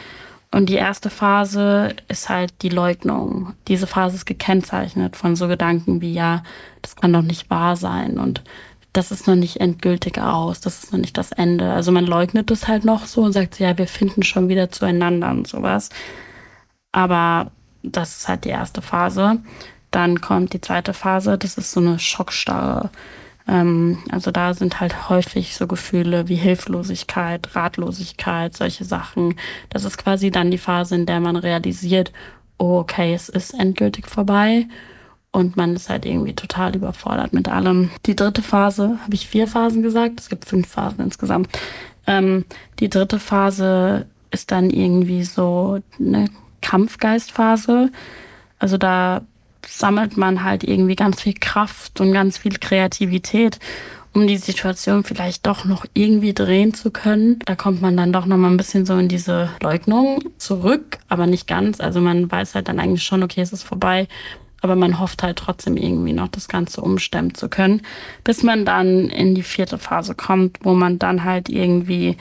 Und 0.51 0.69
die 0.69 0.75
erste 0.75 1.09
Phase 1.09 1.95
ist 2.07 2.29
halt 2.29 2.53
die 2.61 2.69
Leugnung. 2.69 3.53
Diese 3.67 3.85
Phase 3.85 4.15
ist 4.15 4.25
gekennzeichnet 4.25 5.15
von 5.15 5.35
so 5.35 5.47
Gedanken 5.47 6.01
wie, 6.01 6.13
ja, 6.13 6.41
das 6.81 6.95
kann 6.95 7.11
doch 7.11 7.21
nicht 7.21 7.49
wahr 7.49 7.75
sein 7.75 8.17
und 8.17 8.43
das 8.97 9.11
ist 9.11 9.27
noch 9.27 9.35
nicht 9.35 9.61
endgültig 9.61 10.17
aus, 10.17 10.59
das 10.59 10.83
ist 10.83 10.91
noch 10.91 10.99
nicht 10.99 11.19
das 11.19 11.31
Ende. 11.31 11.71
Also 11.71 11.91
man 11.91 12.07
leugnet 12.07 12.49
es 12.49 12.67
halt 12.67 12.83
noch 12.83 13.05
so 13.05 13.21
und 13.21 13.31
sagt, 13.31 13.59
ja, 13.59 13.77
wir 13.77 13.87
finden 13.87 14.23
schon 14.23 14.49
wieder 14.49 14.71
zueinander 14.71 15.29
und 15.29 15.47
sowas. 15.47 15.89
Aber 16.91 17.51
das 17.83 18.17
ist 18.17 18.27
halt 18.27 18.45
die 18.45 18.49
erste 18.49 18.81
Phase. 18.81 19.39
Dann 19.91 20.19
kommt 20.19 20.53
die 20.53 20.61
zweite 20.61 20.95
Phase, 20.95 21.37
das 21.37 21.59
ist 21.59 21.73
so 21.73 21.79
eine 21.79 21.99
Schockstarre. 21.99 22.89
Ähm, 23.47 23.99
also 24.11 24.31
da 24.31 24.55
sind 24.55 24.79
halt 24.79 25.09
häufig 25.09 25.55
so 25.55 25.67
Gefühle 25.67 26.27
wie 26.27 26.35
Hilflosigkeit, 26.35 27.55
Ratlosigkeit, 27.55 28.57
solche 28.57 28.83
Sachen. 28.83 29.35
Das 29.69 29.85
ist 29.85 29.99
quasi 29.99 30.31
dann 30.31 30.49
die 30.49 30.57
Phase, 30.57 30.95
in 30.95 31.05
der 31.05 31.19
man 31.19 31.35
realisiert, 31.35 32.11
oh, 32.57 32.79
okay, 32.79 33.13
es 33.13 33.29
ist 33.29 33.53
endgültig 33.53 34.07
vorbei 34.07 34.65
und 35.37 35.55
man 35.55 35.75
ist 35.75 35.87
halt 35.87 36.07
irgendwie 36.07 36.33
total 36.33 36.75
überfordert 36.75 37.31
mit 37.31 37.47
allem. 37.47 37.91
Die 38.07 38.15
dritte 38.15 38.41
Phase, 38.41 38.97
habe 39.03 39.13
ich 39.13 39.27
vier 39.27 39.47
Phasen 39.47 39.83
gesagt? 39.83 40.19
Es 40.19 40.29
gibt 40.29 40.45
fünf 40.45 40.67
Phasen 40.67 40.99
insgesamt. 40.99 41.47
Ähm, 42.07 42.45
die 42.79 42.89
dritte 42.89 43.19
Phase 43.19 44.07
ist 44.31 44.49
dann 44.49 44.71
irgendwie 44.71 45.23
so 45.23 45.79
eine 45.99 46.29
Kampfgeistphase. 46.61 47.91
Also 48.57 48.79
da 48.79 49.21
sammelt 49.67 50.17
man 50.17 50.43
halt 50.43 50.63
irgendwie 50.63 50.95
ganz 50.95 51.21
viel 51.21 51.35
Kraft 51.35 52.01
und 52.01 52.13
ganz 52.13 52.39
viel 52.39 52.57
Kreativität, 52.57 53.59
um 54.13 54.25
die 54.25 54.37
Situation 54.37 55.03
vielleicht 55.03 55.45
doch 55.45 55.65
noch 55.65 55.85
irgendwie 55.93 56.33
drehen 56.33 56.73
zu 56.73 56.89
können. 56.89 57.37
Da 57.45 57.55
kommt 57.55 57.83
man 57.83 57.95
dann 57.95 58.11
doch 58.11 58.25
noch 58.25 58.37
mal 58.37 58.49
ein 58.49 58.57
bisschen 58.57 58.87
so 58.87 58.97
in 58.97 59.07
diese 59.07 59.51
Leugnung 59.61 60.19
zurück, 60.39 60.97
aber 61.09 61.27
nicht 61.27 61.45
ganz. 61.45 61.79
Also 61.79 62.01
man 62.01 62.31
weiß 62.31 62.55
halt 62.55 62.69
dann 62.69 62.79
eigentlich 62.79 63.03
schon, 63.03 63.21
okay, 63.21 63.41
es 63.41 63.53
ist 63.53 63.61
vorbei. 63.61 64.07
Aber 64.67 64.75
man 64.75 64.99
hofft 64.99 65.23
halt 65.23 65.37
trotzdem 65.37 65.77
irgendwie 65.77 66.11
noch 66.11 66.27
das 66.27 66.49
Ganze 66.49 66.81
umstemmen 66.81 67.33
zu 67.35 67.47
können, 67.47 67.83
bis 68.25 68.43
man 68.43 68.65
dann 68.65 69.07
in 69.07 69.33
die 69.33 69.43
vierte 69.43 69.77
Phase 69.77 70.13
kommt, 70.13 70.57
wo 70.61 70.73
man 70.73 70.99
dann 70.99 71.23
halt 71.23 71.47
irgendwie 71.47 72.17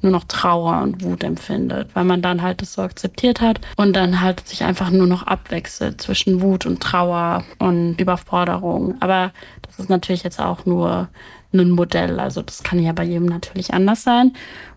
nur 0.00 0.12
noch 0.12 0.24
Trauer 0.24 0.80
und 0.80 1.02
Wut 1.04 1.22
empfindet, 1.22 1.90
weil 1.92 2.04
man 2.04 2.22
dann 2.22 2.40
halt 2.40 2.62
das 2.62 2.72
so 2.72 2.80
akzeptiert 2.80 3.42
hat 3.42 3.60
und 3.76 3.94
dann 3.94 4.22
halt 4.22 4.48
sich 4.48 4.64
einfach 4.64 4.88
nur 4.88 5.06
noch 5.06 5.24
abwechselt 5.24 6.00
zwischen 6.00 6.40
Wut 6.40 6.64
und 6.64 6.82
Trauer 6.82 7.44
und 7.58 8.00
Überforderung. 8.00 8.94
Aber 9.00 9.30
das 9.60 9.78
ist 9.78 9.90
natürlich 9.90 10.22
jetzt 10.22 10.40
auch 10.40 10.64
nur 10.64 11.08
ein 11.52 11.70
Modell, 11.70 12.18
also 12.18 12.40
das 12.40 12.62
kann 12.62 12.78
ja 12.78 12.92
bei 12.92 13.04
jedem 13.04 13.26
natürlich 13.26 13.74
anders 13.74 14.02
sein. 14.02 14.32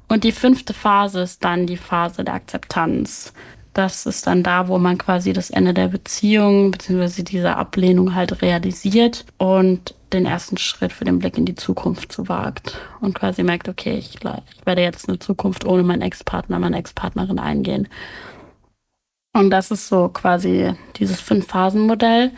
Und 0.10 0.26
die 0.26 0.34
fünfte 0.34 0.74
Phase 0.74 1.22
ist 1.22 1.42
dann 1.46 1.68
die 1.68 1.78
Phase 1.78 2.26
der 2.26 2.34
Akzeptanz. 2.34 3.32
Das 3.74 4.06
ist 4.06 4.28
dann 4.28 4.44
da, 4.44 4.68
wo 4.68 4.78
man 4.78 5.00
quasi 5.00 5.34
das 5.34 5.50
Ende 5.50 5.74
der 5.74 5.88
Beziehung 5.88 6.72
bzw. 6.72 7.24
diese 7.24 7.56
Ablehnung 7.56 8.14
halt 8.14 8.42
realisiert 8.42 9.26
und 9.38 9.96
den 10.14 10.28
ersten 10.28 10.58
Schritt 10.58 10.94
für 10.94 11.06
den 11.06 11.18
Blick 11.18 11.38
in 11.40 11.46
die 11.46 11.56
Zukunft 11.56 12.12
zu 12.12 12.30
wagt 12.30 12.78
und 13.02 13.16
quasi 13.16 13.42
merkt, 13.42 13.68
okay, 13.68 13.98
ich, 13.98 14.16
ich 14.16 14.66
werde 14.66 14.84
jetzt 14.84 15.10
eine 15.10 15.18
Zukunft 15.18 15.66
ohne 15.66 15.82
meinen 15.82 16.04
Ex-Partner, 16.04 16.60
meine 16.60 16.78
Ex-Partnerin 16.78 17.40
eingehen. 17.40 17.88
Und 19.34 19.50
das 19.50 19.72
ist 19.72 19.88
so 19.88 20.10
quasi 20.10 20.74
dieses 20.98 21.20
Fünf-Phasen-Modell, 21.20 22.32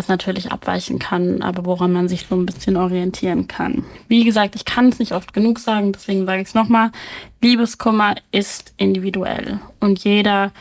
was 0.00 0.08
natürlich 0.08 0.50
abweichen 0.50 0.98
kann, 0.98 1.42
aber 1.42 1.66
woran 1.66 1.92
man 1.92 2.08
sich 2.08 2.24
so 2.26 2.34
ein 2.34 2.46
bisschen 2.46 2.78
orientieren 2.78 3.48
kann. 3.48 3.84
Wie 4.08 4.24
gesagt, 4.24 4.54
ich 4.54 4.64
kann 4.64 4.88
es 4.88 4.98
nicht 4.98 5.12
oft 5.12 5.34
genug 5.34 5.58
sagen, 5.58 5.92
deswegen 5.92 6.24
sage 6.24 6.40
ich 6.40 6.48
es 6.48 6.54
nochmal. 6.54 6.90
Liebeskummer 7.42 8.14
ist 8.32 8.72
individuell 8.78 9.60
und 9.78 10.02
jeder 10.02 10.52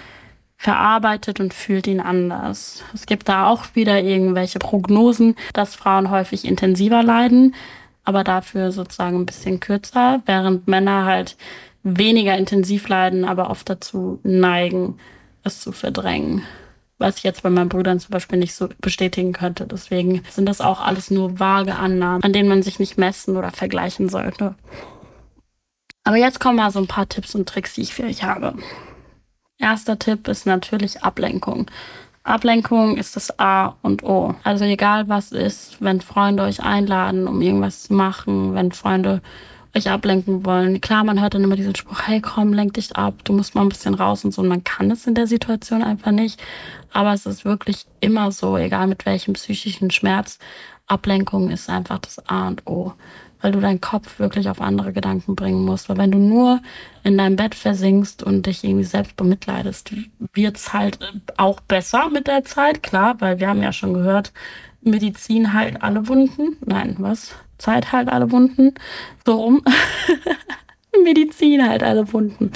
verarbeitet 0.58 1.40
und 1.40 1.54
fühlt 1.54 1.88
ihn 1.88 2.02
anders. 2.02 2.84
Es 2.94 3.06
gibt 3.06 3.30
da 3.30 3.48
auch 3.48 3.64
wieder 3.76 4.04
irgendwelche 4.04 4.60
Prognosen, 4.60 5.38
dass 5.54 5.74
Frauen 5.74 6.12
häufig 6.12 6.44
intensiver 6.44 7.02
leiden, 7.02 7.56
aber 8.04 8.26
dafür 8.26 8.74
sozusagen 8.74 9.22
ein 9.22 9.26
bisschen 9.26 9.62
kürzer, 9.62 10.22
während 10.26 10.68
Männer 10.68 11.06
halt 11.06 11.38
weniger 11.84 12.38
intensiv 12.38 12.90
leiden, 12.90 13.24
aber 13.24 13.50
oft 13.50 13.70
dazu 13.70 14.20
neigen, 14.24 14.98
es 15.46 15.62
zu 15.62 15.72
verdrängen 15.72 16.44
was 17.00 17.18
ich 17.18 17.24
jetzt 17.24 17.42
bei 17.44 17.50
meinen 17.50 17.70
Brüdern 17.70 18.00
zum 18.00 18.12
Beispiel 18.12 18.38
nicht 18.38 18.54
so 18.54 18.70
bestätigen 18.82 19.34
könnte. 19.34 19.66
Deswegen 19.66 20.22
sind 20.30 20.48
das 20.48 20.62
auch 20.62 20.82
alles 20.82 21.10
nur 21.10 21.40
vage 21.40 21.76
Annahmen, 21.76 22.24
an 22.24 22.34
denen 22.34 22.50
man 22.50 22.62
sich 22.62 22.78
nicht 22.80 22.98
messen 22.98 23.38
oder 23.38 23.52
vergleichen 23.52 24.10
sollte. 24.10 24.56
Aber 26.04 26.18
jetzt 26.18 26.40
kommen 26.40 26.58
mal 26.58 26.72
so 26.72 26.80
ein 26.80 26.88
paar 26.88 27.10
Tipps 27.10 27.36
und 27.36 27.48
Tricks, 27.48 27.74
die 27.74 27.82
ich 27.82 27.94
für 27.94 28.04
euch 28.04 28.24
habe. 28.24 28.54
Erster 29.58 29.98
Tipp 29.98 30.28
ist 30.28 30.46
natürlich 30.46 31.04
Ablenkung. 31.04 31.70
Ablenkung 32.24 32.98
ist 32.98 33.16
das 33.16 33.40
A 33.40 33.76
und 33.82 34.04
O. 34.04 34.36
Also 34.44 34.66
egal 34.66 35.08
was 35.10 35.32
ist, 35.32 35.82
wenn 35.82 36.02
Freunde 36.02 36.44
euch 36.44 36.62
einladen, 36.62 37.28
um 37.28 37.42
irgendwas 37.42 37.84
zu 37.84 37.94
machen, 37.94 38.54
wenn 38.54 38.72
Freunde 38.72 39.22
euch 39.76 39.90
ablenken 39.90 40.46
wollen. 40.46 40.82
Klar, 40.82 41.04
man 41.04 41.22
hört 41.22 41.34
dann 41.34 41.44
immer 41.44 41.56
diesen 41.56 41.76
Spruch, 41.76 42.02
hey 42.08 42.22
komm, 42.22 42.54
lenk 42.54 42.74
dich 42.74 42.96
ab, 42.96 43.16
du 43.24 43.34
musst 43.34 43.56
mal 43.56 43.62
ein 43.62 43.70
bisschen 43.70 43.94
raus 43.94 44.26
und 44.26 44.34
so. 44.34 44.42
Und 44.42 44.48
man 44.48 44.64
kann 44.64 44.90
es 44.92 45.08
in 45.08 45.16
der 45.16 45.28
Situation 45.28 45.84
einfach 45.84 46.12
nicht. 46.12 46.42
Aber 46.92 47.14
es 47.14 47.26
ist 47.26 47.46
wirklich 47.46 47.86
immer 48.00 48.32
so, 48.32 48.58
egal 48.58 48.88
mit 48.88 49.06
welchem 49.06 49.34
psychischen 49.34 49.92
Schmerz, 49.92 50.40
Ablenkung 50.88 51.50
ist 51.52 51.70
einfach 51.70 52.00
das 52.00 52.18
A 52.28 52.48
und 52.48 52.66
O. 52.66 52.94
Weil 53.42 53.52
du 53.54 53.62
deinen 53.62 53.80
Kopf 53.80 54.20
wirklich 54.20 54.50
auf 54.50 54.60
andere 54.60 54.92
Gedanken 54.92 55.36
bringen 55.36 55.64
musst. 55.64 55.88
Weil 55.88 55.98
wenn 55.98 56.12
du 56.12 56.18
nur 56.18 56.60
in 57.04 57.18
deinem 57.18 57.38
Bett 57.38 57.56
versinkst 57.56 58.22
und 58.22 58.48
dich 58.48 58.64
irgendwie 58.64 58.84
selbst 58.84 59.16
bemitleidest, 59.16 59.94
wird's 60.34 60.74
halt 60.74 61.00
auch 61.38 61.62
besser 61.62 62.10
mit 62.10 62.28
der 62.28 62.44
Zeit, 62.44 62.84
klar, 62.84 63.16
weil 63.20 63.40
wir 63.40 63.48
haben 63.48 63.62
ja 63.62 63.72
schon 63.72 63.94
gehört, 63.94 64.34
Medizin 64.82 65.54
heilt 65.54 65.82
alle 65.82 66.08
Wunden. 66.08 66.58
Nein, 66.66 66.96
was? 67.00 67.34
Zeit 67.60 67.92
halt 67.92 68.10
alle 68.10 68.32
Wunden. 68.32 68.74
So 69.26 69.36
rum. 69.36 69.64
Medizin 71.04 71.68
halt 71.68 71.84
alle 71.84 72.12
Wunden. 72.12 72.52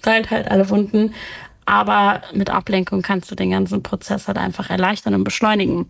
Zeit 0.00 0.30
halt 0.30 0.48
alle 0.50 0.70
Wunden. 0.70 1.12
Aber 1.66 2.22
mit 2.32 2.50
Ablenkung 2.50 3.02
kannst 3.02 3.30
du 3.30 3.34
den 3.34 3.50
ganzen 3.50 3.82
Prozess 3.82 4.28
halt 4.28 4.38
einfach 4.38 4.70
erleichtern 4.70 5.14
und 5.14 5.24
beschleunigen. 5.24 5.86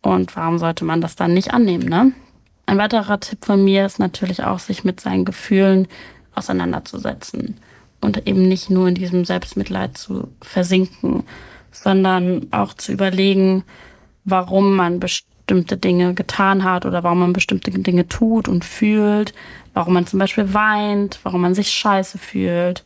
Und 0.00 0.34
warum 0.36 0.58
sollte 0.58 0.84
man 0.84 1.00
das 1.00 1.16
dann 1.16 1.34
nicht 1.34 1.54
annehmen, 1.54 1.88
ne? 1.88 2.12
Ein 2.66 2.78
weiterer 2.78 3.18
Tipp 3.20 3.44
von 3.44 3.64
mir 3.64 3.86
ist 3.86 3.98
natürlich 3.98 4.44
auch, 4.44 4.58
sich 4.58 4.84
mit 4.84 5.00
seinen 5.00 5.24
Gefühlen 5.24 5.88
auseinanderzusetzen 6.34 7.58
und 8.00 8.26
eben 8.26 8.48
nicht 8.48 8.70
nur 8.70 8.88
in 8.88 8.94
diesem 8.94 9.24
Selbstmitleid 9.24 9.98
zu 9.98 10.28
versinken, 10.40 11.24
sondern 11.70 12.46
auch 12.50 12.74
zu 12.74 12.92
überlegen, 12.92 13.64
warum 14.24 14.76
man 14.76 15.00
bestimmte 15.00 15.31
Dinge 15.48 16.14
getan 16.14 16.64
hat 16.64 16.86
oder 16.86 17.02
warum 17.02 17.20
man 17.20 17.32
bestimmte 17.32 17.70
Dinge 17.70 18.08
tut 18.08 18.48
und 18.48 18.64
fühlt, 18.64 19.34
warum 19.74 19.94
man 19.94 20.06
zum 20.06 20.18
Beispiel 20.18 20.54
weint, 20.54 21.18
warum 21.22 21.42
man 21.42 21.54
sich 21.54 21.70
scheiße 21.70 22.18
fühlt. 22.18 22.84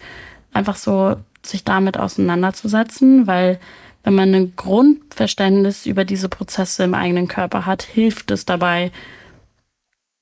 Einfach 0.52 0.76
so 0.76 1.16
sich 1.44 1.64
damit 1.64 1.98
auseinanderzusetzen, 1.98 3.26
weil 3.26 3.60
wenn 4.02 4.14
man 4.14 4.34
ein 4.34 4.54
Grundverständnis 4.56 5.86
über 5.86 6.04
diese 6.04 6.28
Prozesse 6.28 6.84
im 6.84 6.94
eigenen 6.94 7.28
Körper 7.28 7.66
hat, 7.66 7.82
hilft 7.82 8.30
es 8.30 8.44
dabei, 8.44 8.92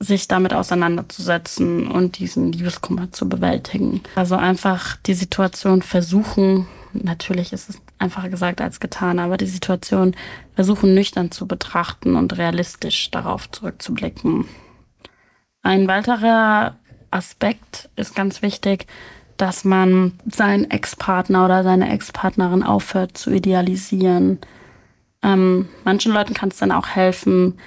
sich 0.00 0.28
damit 0.28 0.52
auseinanderzusetzen 0.54 1.86
und 1.86 2.18
diesen 2.18 2.52
Liebeskummer 2.52 3.12
zu 3.12 3.28
bewältigen. 3.28 4.02
Also 4.14 4.36
einfach 4.36 4.96
die 5.06 5.14
Situation 5.14 5.82
versuchen, 5.82 6.66
natürlich 6.92 7.52
ist 7.52 7.70
es 7.70 7.80
einfacher 7.98 8.28
gesagt 8.28 8.60
als 8.60 8.80
getan, 8.80 9.18
aber 9.18 9.36
die 9.36 9.46
Situation 9.46 10.14
versuchen 10.54 10.94
nüchtern 10.94 11.30
zu 11.30 11.46
betrachten 11.46 12.16
und 12.16 12.36
realistisch 12.36 13.10
darauf 13.10 13.50
zurückzublicken. 13.50 14.46
Ein 15.62 15.88
weiterer 15.88 16.76
Aspekt 17.10 17.88
ist 17.96 18.14
ganz 18.14 18.42
wichtig, 18.42 18.86
dass 19.36 19.64
man 19.64 20.12
seinen 20.30 20.70
Ex-Partner 20.70 21.44
oder 21.44 21.62
seine 21.62 21.92
Ex-Partnerin 21.92 22.62
aufhört 22.62 23.16
zu 23.16 23.30
idealisieren. 23.30 24.38
Ähm, 25.22 25.68
manchen 25.84 26.12
Leuten 26.12 26.34
kann 26.34 26.50
es 26.50 26.58
dann 26.58 26.72
auch 26.72 26.88
helfen, 26.88 27.58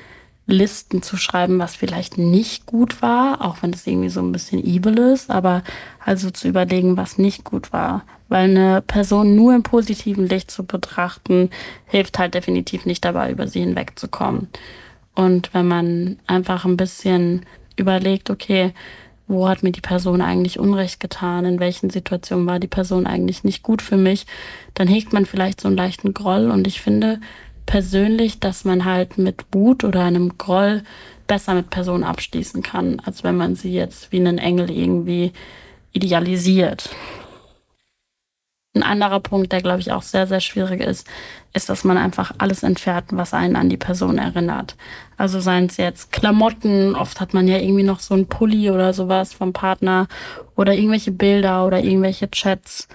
Listen 0.47 1.01
zu 1.01 1.17
schreiben, 1.17 1.59
was 1.59 1.75
vielleicht 1.75 2.17
nicht 2.17 2.65
gut 2.65 3.01
war, 3.01 3.45
auch 3.45 3.57
wenn 3.61 3.73
es 3.73 3.85
irgendwie 3.85 4.09
so 4.09 4.21
ein 4.21 4.31
bisschen 4.31 4.63
evil 4.63 4.97
ist, 4.97 5.29
aber 5.29 5.61
also 6.03 6.31
zu 6.31 6.47
überlegen, 6.47 6.95
was 6.95 7.17
nicht 7.17 7.43
gut 7.43 7.73
war. 7.73 8.03
Weil 8.29 8.49
eine 8.49 8.81
Person 8.81 9.35
nur 9.35 9.53
im 9.53 9.63
positiven 9.63 10.25
Licht 10.25 10.49
zu 10.49 10.65
betrachten, 10.65 11.49
hilft 11.85 12.17
halt 12.17 12.33
definitiv 12.33 12.85
nicht 12.85 13.03
dabei, 13.03 13.31
über 13.31 13.47
sie 13.47 13.59
hinwegzukommen. 13.59 14.47
Und 15.15 15.53
wenn 15.53 15.67
man 15.67 16.19
einfach 16.27 16.63
ein 16.63 16.77
bisschen 16.77 17.45
überlegt, 17.75 18.29
okay, 18.29 18.73
wo 19.27 19.49
hat 19.49 19.63
mir 19.63 19.73
die 19.73 19.81
Person 19.81 20.21
eigentlich 20.21 20.59
Unrecht 20.59 21.01
getan, 21.01 21.43
in 21.43 21.59
welchen 21.59 21.89
Situationen 21.89 22.47
war 22.47 22.59
die 22.59 22.67
Person 22.67 23.05
eigentlich 23.05 23.43
nicht 23.43 23.61
gut 23.61 23.81
für 23.81 23.97
mich, 23.97 24.25
dann 24.73 24.87
hegt 24.87 25.11
man 25.11 25.25
vielleicht 25.25 25.59
so 25.59 25.67
einen 25.67 25.75
leichten 25.75 26.13
Groll. 26.13 26.49
Und 26.49 26.65
ich 26.67 26.81
finde, 26.81 27.19
persönlich, 27.67 28.39
dass 28.39 28.65
man 28.65 28.85
halt 28.85 29.19
mit 29.19 29.45
Wut 29.51 29.83
oder 29.83 30.03
einem 30.03 30.39
Groll 30.39 30.81
besser 31.27 31.53
mit 31.53 31.69
Personen 31.69 32.03
abschließen 32.03 32.63
kann, 32.63 32.99
als 33.05 33.23
wenn 33.23 33.37
man 33.37 33.55
sie 33.55 33.71
jetzt 33.71 34.11
wie 34.11 34.17
einen 34.17 34.39
Engel 34.39 34.71
irgendwie 34.71 35.33
idealisiert. 35.91 36.89
Ein 38.73 38.83
anderer 38.83 39.19
Punkt, 39.19 39.51
der 39.51 39.61
glaube 39.61 39.79
ich 39.79 39.91
auch 39.91 40.03
sehr, 40.03 40.27
sehr 40.27 40.39
schwierig 40.39 40.81
ist, 40.81 41.07
ist, 41.53 41.67
dass 41.69 41.83
man 41.83 41.97
einfach 41.97 42.33
alles 42.37 42.63
entfernt, 42.63 43.07
was 43.11 43.33
einen 43.33 43.55
an 43.55 43.69
die 43.69 43.77
Person 43.77 44.19
erinnert. 44.19 44.75
Also 45.17 45.39
seien 45.39 45.65
es 45.65 45.77
jetzt 45.77 46.11
Klamotten, 46.11 46.95
oft 46.95 47.19
hat 47.19 47.33
man 47.33 47.47
ja 47.47 47.57
irgendwie 47.57 47.83
noch 47.83 47.99
so 47.99 48.13
ein 48.13 48.27
Pulli 48.27 48.69
oder 48.69 48.93
sowas 48.93 49.33
vom 49.33 49.51
Partner 49.51 50.07
oder 50.55 50.73
irgendwelche 50.73 51.11
Bilder 51.11 51.65
oder 51.65 51.83
irgendwelche 51.83 52.29
Chats. 52.29 52.87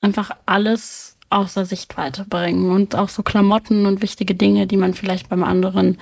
Einfach 0.00 0.32
alles 0.44 1.15
außer 1.30 1.64
Sichtweite 1.64 2.24
bringen 2.24 2.70
und 2.70 2.94
auch 2.94 3.08
so 3.08 3.22
Klamotten 3.22 3.86
und 3.86 4.02
wichtige 4.02 4.34
Dinge, 4.34 4.66
die 4.66 4.76
man 4.76 4.94
vielleicht 4.94 5.28
beim 5.28 5.42
anderen 5.42 5.98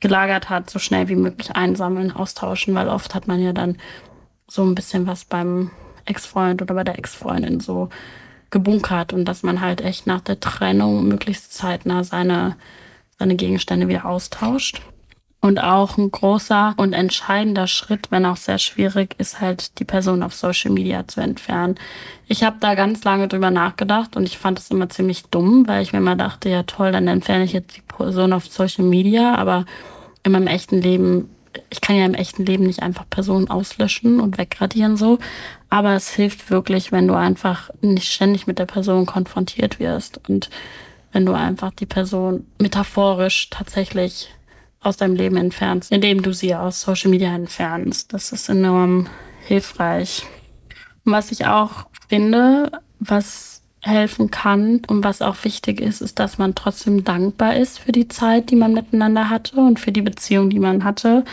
gelagert 0.00 0.50
hat, 0.50 0.68
so 0.68 0.78
schnell 0.78 1.08
wie 1.08 1.16
möglich 1.16 1.54
einsammeln, 1.54 2.12
austauschen, 2.12 2.74
weil 2.74 2.88
oft 2.88 3.14
hat 3.14 3.26
man 3.26 3.40
ja 3.40 3.52
dann 3.52 3.78
so 4.48 4.62
ein 4.62 4.74
bisschen 4.74 5.06
was 5.06 5.24
beim 5.24 5.70
Ex-Freund 6.04 6.60
oder 6.60 6.74
bei 6.74 6.84
der 6.84 6.98
Ex-Freundin 6.98 7.60
so 7.60 7.88
gebunkert 8.50 9.12
und 9.12 9.24
dass 9.24 9.42
man 9.42 9.60
halt 9.60 9.80
echt 9.80 10.06
nach 10.06 10.20
der 10.20 10.40
Trennung 10.40 11.08
möglichst 11.08 11.54
zeitnah 11.54 12.04
seine 12.04 12.56
seine 13.18 13.36
Gegenstände 13.36 13.88
wieder 13.88 14.04
austauscht. 14.04 14.80
Und 15.44 15.62
auch 15.62 15.98
ein 15.98 16.10
großer 16.10 16.72
und 16.78 16.94
entscheidender 16.94 17.66
Schritt, 17.66 18.10
wenn 18.10 18.24
auch 18.24 18.38
sehr 18.38 18.56
schwierig, 18.56 19.14
ist 19.18 19.42
halt 19.42 19.78
die 19.78 19.84
Person 19.84 20.22
auf 20.22 20.34
Social 20.34 20.70
Media 20.70 21.06
zu 21.06 21.20
entfernen. 21.20 21.74
Ich 22.26 22.42
habe 22.42 22.56
da 22.60 22.74
ganz 22.74 23.04
lange 23.04 23.28
drüber 23.28 23.50
nachgedacht 23.50 24.16
und 24.16 24.22
ich 24.24 24.38
fand 24.38 24.58
es 24.58 24.70
immer 24.70 24.88
ziemlich 24.88 25.24
dumm, 25.24 25.68
weil 25.68 25.82
ich 25.82 25.92
mir 25.92 25.98
immer 25.98 26.16
dachte, 26.16 26.48
ja 26.48 26.62
toll, 26.62 26.92
dann 26.92 27.08
entferne 27.08 27.44
ich 27.44 27.52
jetzt 27.52 27.76
die 27.76 27.82
Person 27.82 28.32
auf 28.32 28.46
Social 28.46 28.86
Media, 28.86 29.34
aber 29.34 29.66
in 30.22 30.32
meinem 30.32 30.46
echten 30.46 30.80
Leben, 30.80 31.28
ich 31.68 31.82
kann 31.82 31.96
ja 31.96 32.06
im 32.06 32.14
echten 32.14 32.46
Leben 32.46 32.64
nicht 32.64 32.82
einfach 32.82 33.04
Personen 33.10 33.50
auslöschen 33.50 34.20
und 34.20 34.38
wegradieren 34.38 34.96
so, 34.96 35.18
aber 35.68 35.92
es 35.92 36.08
hilft 36.08 36.48
wirklich, 36.50 36.90
wenn 36.90 37.06
du 37.06 37.12
einfach 37.12 37.68
nicht 37.82 38.10
ständig 38.10 38.46
mit 38.46 38.58
der 38.58 38.64
Person 38.64 39.04
konfrontiert 39.04 39.78
wirst 39.78 40.26
und 40.26 40.48
wenn 41.12 41.26
du 41.26 41.34
einfach 41.34 41.70
die 41.70 41.84
Person 41.84 42.46
metaphorisch 42.58 43.50
tatsächlich 43.50 44.30
aus 44.84 44.96
deinem 44.96 45.16
Leben 45.16 45.36
entfernst, 45.36 45.90
indem 45.92 46.22
du 46.22 46.32
sie 46.32 46.54
aus 46.54 46.80
Social 46.80 47.10
Media 47.10 47.34
entfernst. 47.34 48.12
Das 48.12 48.32
ist 48.32 48.48
enorm 48.48 49.08
hilfreich. 49.46 50.24
Und 51.04 51.12
was 51.12 51.32
ich 51.32 51.46
auch 51.46 51.86
finde, 52.08 52.70
was 52.98 53.62
helfen 53.80 54.30
kann 54.30 54.80
und 54.86 55.04
was 55.04 55.20
auch 55.20 55.36
wichtig 55.44 55.80
ist, 55.80 56.00
ist, 56.00 56.18
dass 56.18 56.38
man 56.38 56.54
trotzdem 56.54 57.04
dankbar 57.04 57.56
ist 57.56 57.78
für 57.78 57.92
die 57.92 58.08
Zeit, 58.08 58.50
die 58.50 58.56
man 58.56 58.72
miteinander 58.72 59.28
hatte 59.28 59.56
und 59.56 59.78
für 59.78 59.92
die 59.92 60.02
Beziehung, 60.02 60.48
die 60.48 60.58
man 60.58 60.84
hatte 60.84 61.24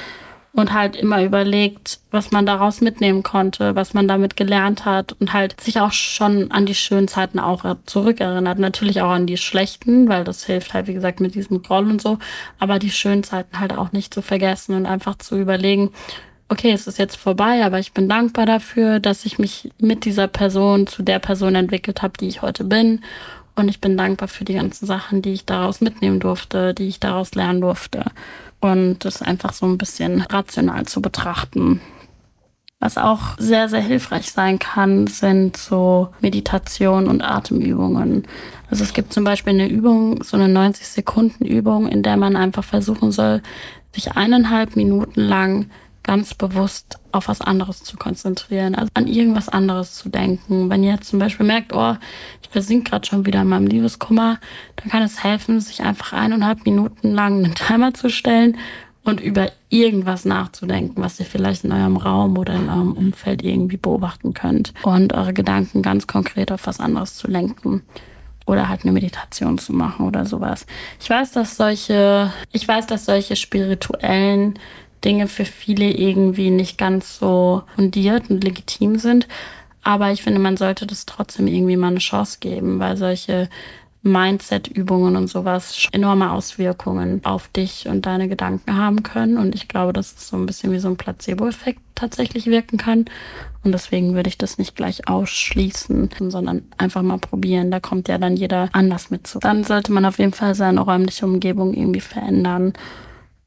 und 0.53 0.73
halt 0.73 0.95
immer 0.97 1.23
überlegt, 1.23 1.99
was 2.11 2.31
man 2.31 2.45
daraus 2.45 2.81
mitnehmen 2.81 3.23
konnte, 3.23 3.75
was 3.75 3.93
man 3.93 4.07
damit 4.07 4.35
gelernt 4.35 4.83
hat 4.83 5.13
und 5.13 5.31
halt 5.31 5.59
sich 5.61 5.79
auch 5.79 5.93
schon 5.93 6.51
an 6.51 6.65
die 6.65 6.75
schönen 6.75 7.07
Zeiten 7.07 7.39
auch 7.39 7.63
zurückerinnert. 7.85 8.59
Natürlich 8.59 9.01
auch 9.01 9.11
an 9.11 9.27
die 9.27 9.37
schlechten, 9.37 10.09
weil 10.09 10.25
das 10.25 10.43
hilft 10.45 10.73
halt, 10.73 10.87
wie 10.87 10.93
gesagt, 10.93 11.21
mit 11.21 11.35
diesem 11.35 11.61
Groll 11.61 11.89
und 11.89 12.01
so, 12.01 12.17
aber 12.59 12.79
die 12.79 12.91
schönen 12.91 13.23
Zeiten 13.23 13.59
halt 13.59 13.77
auch 13.77 13.93
nicht 13.93 14.13
zu 14.13 14.21
vergessen 14.21 14.75
und 14.75 14.85
einfach 14.85 15.17
zu 15.17 15.37
überlegen, 15.39 15.91
okay, 16.49 16.71
es 16.71 16.85
ist 16.85 16.99
jetzt 16.99 17.15
vorbei, 17.15 17.63
aber 17.63 17.79
ich 17.79 17.93
bin 17.93 18.09
dankbar 18.09 18.45
dafür, 18.45 18.99
dass 18.99 19.25
ich 19.25 19.39
mich 19.39 19.71
mit 19.79 20.03
dieser 20.03 20.27
Person 20.27 20.85
zu 20.85 21.01
der 21.01 21.19
Person 21.19 21.55
entwickelt 21.55 22.01
habe, 22.01 22.13
die 22.19 22.27
ich 22.27 22.41
heute 22.41 22.65
bin. 22.65 23.01
Und 23.55 23.69
ich 23.69 23.79
bin 23.79 23.97
dankbar 23.97 24.27
für 24.27 24.43
die 24.43 24.55
ganzen 24.55 24.85
Sachen, 24.85 25.21
die 25.21 25.31
ich 25.31 25.45
daraus 25.45 25.79
mitnehmen 25.79 26.19
durfte, 26.19 26.73
die 26.73 26.87
ich 26.87 26.99
daraus 26.99 27.35
lernen 27.35 27.61
durfte 27.61 28.03
und 28.61 29.03
das 29.03 29.21
einfach 29.21 29.53
so 29.53 29.65
ein 29.65 29.77
bisschen 29.77 30.21
rational 30.21 30.85
zu 30.85 31.01
betrachten. 31.01 31.81
Was 32.79 32.97
auch 32.97 33.37
sehr, 33.37 33.69
sehr 33.69 33.81
hilfreich 33.81 34.31
sein 34.31 34.57
kann, 34.57 35.05
sind 35.05 35.55
so 35.55 36.09
Meditation 36.19 37.07
und 37.07 37.21
Atemübungen. 37.21 38.23
Also 38.71 38.83
es 38.83 38.93
gibt 38.93 39.13
zum 39.13 39.23
Beispiel 39.23 39.53
eine 39.53 39.67
Übung, 39.67 40.23
so 40.23 40.37
eine 40.37 40.47
90-Sekunden-Übung, 40.47 41.87
in 41.87 42.01
der 42.01 42.17
man 42.17 42.35
einfach 42.35 42.63
versuchen 42.63 43.11
soll, 43.11 43.43
sich 43.93 44.13
eineinhalb 44.13 44.75
Minuten 44.75 45.21
lang 45.21 45.69
ganz 46.03 46.33
bewusst 46.33 46.99
auf 47.11 47.27
was 47.27 47.41
anderes 47.41 47.83
zu 47.83 47.97
konzentrieren, 47.97 48.75
also 48.75 48.89
an 48.93 49.07
irgendwas 49.07 49.49
anderes 49.49 49.95
zu 49.95 50.09
denken. 50.09 50.69
Wenn 50.69 50.83
ihr 50.83 50.93
jetzt 50.93 51.09
zum 51.09 51.19
Beispiel 51.19 51.45
merkt, 51.45 51.73
oh, 51.73 51.95
ich 52.41 52.49
versink 52.49 52.89
gerade 52.89 53.07
schon 53.07 53.25
wieder 53.25 53.41
in 53.41 53.47
meinem 53.47 53.67
Liebeskummer, 53.67 54.39
dann 54.77 54.89
kann 54.89 55.03
es 55.03 55.23
helfen, 55.23 55.59
sich 55.59 55.81
einfach 55.81 56.13
eineinhalb 56.13 56.65
Minuten 56.65 57.11
lang 57.11 57.43
einen 57.43 57.55
Timer 57.55 57.93
zu 57.93 58.09
stellen 58.09 58.57
und 59.03 59.19
über 59.19 59.51
irgendwas 59.69 60.25
nachzudenken, 60.25 61.01
was 61.01 61.19
ihr 61.19 61.25
vielleicht 61.25 61.63
in 61.63 61.71
eurem 61.71 61.97
Raum 61.97 62.37
oder 62.37 62.53
in 62.53 62.69
eurem 62.69 62.93
Umfeld 62.93 63.43
irgendwie 63.43 63.77
beobachten 63.77 64.33
könnt 64.33 64.73
und 64.83 65.13
eure 65.13 65.33
Gedanken 65.33 65.81
ganz 65.81 66.07
konkret 66.07 66.51
auf 66.51 66.67
was 66.67 66.79
anderes 66.79 67.15
zu 67.15 67.27
lenken 67.27 67.83
oder 68.45 68.69
halt 68.69 68.83
eine 68.83 68.91
Meditation 68.91 69.57
zu 69.57 69.73
machen 69.73 70.05
oder 70.05 70.25
sowas. 70.25 70.65
Ich 70.99 71.09
weiß, 71.09 71.31
dass 71.31 71.57
solche, 71.57 72.31
ich 72.51 72.67
weiß, 72.67 72.87
dass 72.87 73.05
solche 73.05 73.35
spirituellen 73.35 74.55
Dinge 75.03 75.27
für 75.27 75.45
viele 75.45 75.91
irgendwie 75.91 76.49
nicht 76.49 76.77
ganz 76.77 77.17
so 77.17 77.63
fundiert 77.75 78.29
und 78.29 78.43
legitim 78.43 78.97
sind. 78.97 79.27
Aber 79.83 80.11
ich 80.11 80.21
finde, 80.21 80.39
man 80.39 80.57
sollte 80.57 80.85
das 80.85 81.05
trotzdem 81.05 81.47
irgendwie 81.47 81.77
mal 81.77 81.87
eine 81.87 81.99
Chance 81.99 82.37
geben, 82.39 82.79
weil 82.79 82.97
solche 82.97 83.49
Mindset-Übungen 84.03 85.15
und 85.15 85.27
sowas 85.27 85.87
enorme 85.91 86.31
Auswirkungen 86.31 87.23
auf 87.23 87.47
dich 87.49 87.87
und 87.87 88.05
deine 88.05 88.27
Gedanken 88.27 88.75
haben 88.75 89.03
können. 89.03 89.37
Und 89.37 89.53
ich 89.53 89.67
glaube, 89.67 89.93
dass 89.93 90.13
es 90.13 90.27
so 90.27 90.37
ein 90.37 90.47
bisschen 90.47 90.71
wie 90.71 90.79
so 90.79 90.87
ein 90.87 90.97
Placebo-Effekt 90.97 91.79
tatsächlich 91.93 92.47
wirken 92.47 92.77
kann. 92.77 93.05
Und 93.63 93.73
deswegen 93.73 94.15
würde 94.15 94.29
ich 94.29 94.39
das 94.39 94.57
nicht 94.57 94.75
gleich 94.75 95.07
ausschließen, 95.07 96.09
sondern 96.29 96.63
einfach 96.77 97.03
mal 97.03 97.19
probieren. 97.19 97.69
Da 97.69 97.79
kommt 97.79 98.07
ja 98.07 98.17
dann 98.17 98.35
jeder 98.35 98.69
anders 98.71 99.11
mit 99.11 99.27
zu. 99.27 99.37
Dann 99.37 99.63
sollte 99.63 99.91
man 99.91 100.05
auf 100.05 100.17
jeden 100.17 100.33
Fall 100.33 100.55
seine 100.55 100.81
räumliche 100.81 101.25
Umgebung 101.25 101.75
irgendwie 101.75 102.01
verändern 102.01 102.73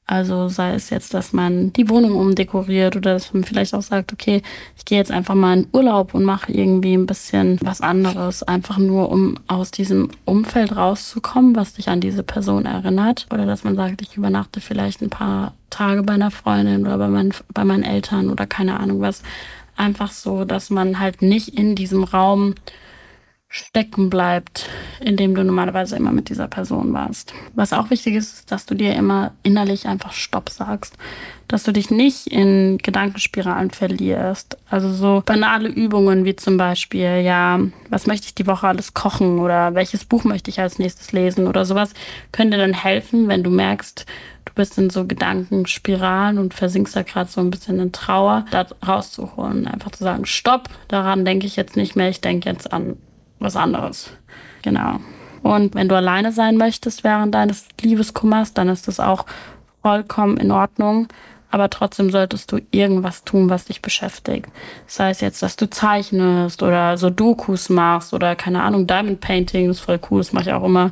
also 0.06 0.48
sei 0.48 0.74
es 0.74 0.90
jetzt, 0.90 1.14
dass 1.14 1.32
man 1.32 1.72
die 1.72 1.88
Wohnung 1.88 2.16
umdekoriert 2.16 2.94
oder 2.94 3.14
dass 3.14 3.32
man 3.32 3.42
vielleicht 3.42 3.74
auch 3.74 3.82
sagt, 3.82 4.12
okay, 4.12 4.42
ich 4.76 4.84
gehe 4.84 4.98
jetzt 4.98 5.10
einfach 5.10 5.34
mal 5.34 5.56
in 5.56 5.66
Urlaub 5.72 6.12
und 6.12 6.24
mache 6.24 6.52
irgendwie 6.52 6.94
ein 6.94 7.06
bisschen 7.06 7.58
was 7.62 7.80
anderes, 7.80 8.42
einfach 8.42 8.76
nur 8.76 9.10
um 9.10 9.38
aus 9.46 9.70
diesem 9.70 10.10
Umfeld 10.26 10.76
rauszukommen, 10.76 11.56
was 11.56 11.72
dich 11.72 11.88
an 11.88 12.02
diese 12.02 12.22
Person 12.22 12.66
erinnert. 12.66 13.26
Oder 13.32 13.46
dass 13.46 13.64
man 13.64 13.76
sagt, 13.76 14.02
ich 14.02 14.16
übernachte 14.18 14.60
vielleicht 14.60 15.00
ein 15.00 15.08
paar 15.08 15.54
Tage 15.70 16.02
bei 16.02 16.12
einer 16.12 16.30
Freundin 16.30 16.82
oder 16.86 16.98
bei, 16.98 17.08
meinen, 17.08 17.32
bei 17.54 17.64
meinen 17.64 17.82
Eltern 17.82 18.28
oder 18.28 18.46
keine 18.46 18.78
Ahnung 18.80 19.00
was. 19.00 19.22
Einfach 19.74 20.12
so, 20.12 20.44
dass 20.44 20.68
man 20.68 21.00
halt 21.00 21.22
nicht 21.22 21.48
in 21.48 21.74
diesem 21.74 22.04
Raum 22.04 22.54
stecken 23.54 24.10
bleibt, 24.10 24.68
in 24.98 25.16
dem 25.16 25.36
du 25.36 25.44
normalerweise 25.44 25.94
immer 25.94 26.10
mit 26.10 26.28
dieser 26.28 26.48
Person 26.48 26.92
warst. 26.92 27.32
Was 27.54 27.72
auch 27.72 27.88
wichtig 27.88 28.16
ist, 28.16 28.34
ist, 28.34 28.50
dass 28.50 28.66
du 28.66 28.74
dir 28.74 28.96
immer 28.96 29.30
innerlich 29.44 29.86
einfach 29.86 30.12
Stopp 30.12 30.50
sagst. 30.50 30.96
Dass 31.46 31.62
du 31.62 31.70
dich 31.70 31.88
nicht 31.88 32.26
in 32.26 32.78
Gedankenspiralen 32.78 33.70
verlierst. 33.70 34.58
Also 34.68 34.92
so 34.92 35.22
banale 35.24 35.68
Übungen 35.68 36.24
wie 36.24 36.34
zum 36.34 36.56
Beispiel, 36.56 37.20
ja, 37.20 37.60
was 37.90 38.08
möchte 38.08 38.26
ich 38.26 38.34
die 38.34 38.48
Woche 38.48 38.66
alles 38.66 38.92
kochen 38.92 39.38
oder 39.38 39.76
welches 39.76 40.04
Buch 40.04 40.24
möchte 40.24 40.50
ich 40.50 40.58
als 40.58 40.80
nächstes 40.80 41.12
lesen 41.12 41.46
oder 41.46 41.64
sowas, 41.64 41.94
können 42.32 42.50
dir 42.50 42.58
dann 42.58 42.74
helfen, 42.74 43.28
wenn 43.28 43.44
du 43.44 43.50
merkst, 43.50 44.04
du 44.46 44.52
bist 44.54 44.78
in 44.78 44.90
so 44.90 45.06
Gedankenspiralen 45.06 46.38
und 46.38 46.54
versinkst 46.54 46.96
da 46.96 47.02
gerade 47.02 47.30
so 47.30 47.40
ein 47.40 47.52
bisschen 47.52 47.78
in 47.78 47.92
Trauer, 47.92 48.46
da 48.50 48.66
rauszuholen. 48.84 49.68
Einfach 49.68 49.92
zu 49.92 50.02
sagen, 50.02 50.26
Stopp, 50.26 50.68
daran 50.88 51.24
denke 51.24 51.46
ich 51.46 51.54
jetzt 51.54 51.76
nicht 51.76 51.94
mehr, 51.94 52.08
ich 52.08 52.20
denke 52.20 52.48
jetzt 52.48 52.72
an 52.72 52.96
was 53.44 53.56
anderes. 53.56 54.10
Genau. 54.62 55.00
Und 55.42 55.74
wenn 55.74 55.88
du 55.88 55.94
alleine 55.94 56.32
sein 56.32 56.56
möchtest 56.56 57.04
während 57.04 57.34
deines 57.34 57.66
Liebeskummers, 57.80 58.54
dann 58.54 58.68
ist 58.68 58.88
das 58.88 58.98
auch 58.98 59.26
vollkommen 59.82 60.38
in 60.38 60.50
Ordnung. 60.50 61.08
Aber 61.50 61.70
trotzdem 61.70 62.10
solltest 62.10 62.50
du 62.50 62.58
irgendwas 62.72 63.22
tun, 63.22 63.48
was 63.48 63.66
dich 63.66 63.80
beschäftigt. 63.80 64.48
Sei 64.88 65.10
es 65.10 65.20
jetzt, 65.20 65.40
dass 65.40 65.54
du 65.54 65.70
zeichnest 65.70 66.64
oder 66.64 66.96
so 66.96 67.10
Dokus 67.10 67.68
machst 67.68 68.12
oder 68.12 68.34
keine 68.34 68.62
Ahnung, 68.62 68.88
Diamond 68.88 69.20
Painting, 69.20 69.70
ist 69.70 69.78
voll 69.78 70.00
cool, 70.10 70.18
das 70.18 70.32
mache 70.32 70.48
ich 70.48 70.52
auch 70.52 70.64
immer. 70.64 70.90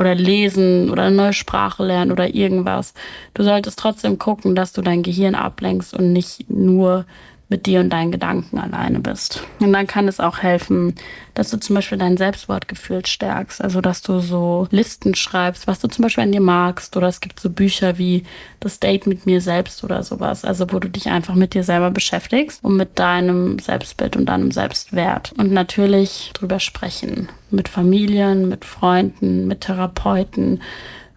Oder 0.00 0.16
lesen 0.16 0.90
oder 0.90 1.04
eine 1.04 1.14
neue 1.14 1.32
Sprache 1.32 1.84
lernen 1.84 2.10
oder 2.10 2.34
irgendwas. 2.34 2.94
Du 3.34 3.44
solltest 3.44 3.78
trotzdem 3.78 4.18
gucken, 4.18 4.56
dass 4.56 4.72
du 4.72 4.82
dein 4.82 5.04
Gehirn 5.04 5.36
ablenkst 5.36 5.94
und 5.94 6.12
nicht 6.12 6.50
nur 6.50 7.04
mit 7.52 7.66
dir 7.66 7.80
und 7.80 7.90
deinen 7.90 8.10
Gedanken 8.10 8.58
alleine 8.58 8.98
bist. 8.98 9.44
Und 9.60 9.74
dann 9.74 9.86
kann 9.86 10.08
es 10.08 10.20
auch 10.20 10.38
helfen, 10.38 10.94
dass 11.34 11.50
du 11.50 11.58
zum 11.58 11.76
Beispiel 11.76 11.98
dein 11.98 12.16
Selbstwortgefühl 12.16 13.04
stärkst. 13.04 13.62
Also, 13.62 13.82
dass 13.82 14.00
du 14.00 14.20
so 14.20 14.66
Listen 14.70 15.14
schreibst, 15.14 15.66
was 15.66 15.78
du 15.78 15.88
zum 15.88 16.02
Beispiel 16.02 16.24
an 16.24 16.32
dir 16.32 16.40
magst. 16.40 16.96
Oder 16.96 17.08
es 17.08 17.20
gibt 17.20 17.38
so 17.38 17.50
Bücher 17.50 17.98
wie 17.98 18.24
Das 18.58 18.80
Date 18.80 19.06
mit 19.06 19.26
mir 19.26 19.42
selbst 19.42 19.84
oder 19.84 20.02
sowas. 20.02 20.46
Also, 20.46 20.72
wo 20.72 20.78
du 20.78 20.88
dich 20.88 21.10
einfach 21.10 21.34
mit 21.34 21.52
dir 21.52 21.62
selber 21.62 21.90
beschäftigst 21.90 22.64
und 22.64 22.76
mit 22.76 22.98
deinem 22.98 23.58
Selbstbild 23.58 24.16
und 24.16 24.26
deinem 24.26 24.50
Selbstwert. 24.50 25.32
Und 25.36 25.52
natürlich 25.52 26.30
drüber 26.32 26.58
sprechen. 26.58 27.28
Mit 27.50 27.68
Familien, 27.68 28.48
mit 28.48 28.64
Freunden, 28.64 29.46
mit 29.46 29.60
Therapeuten 29.60 30.62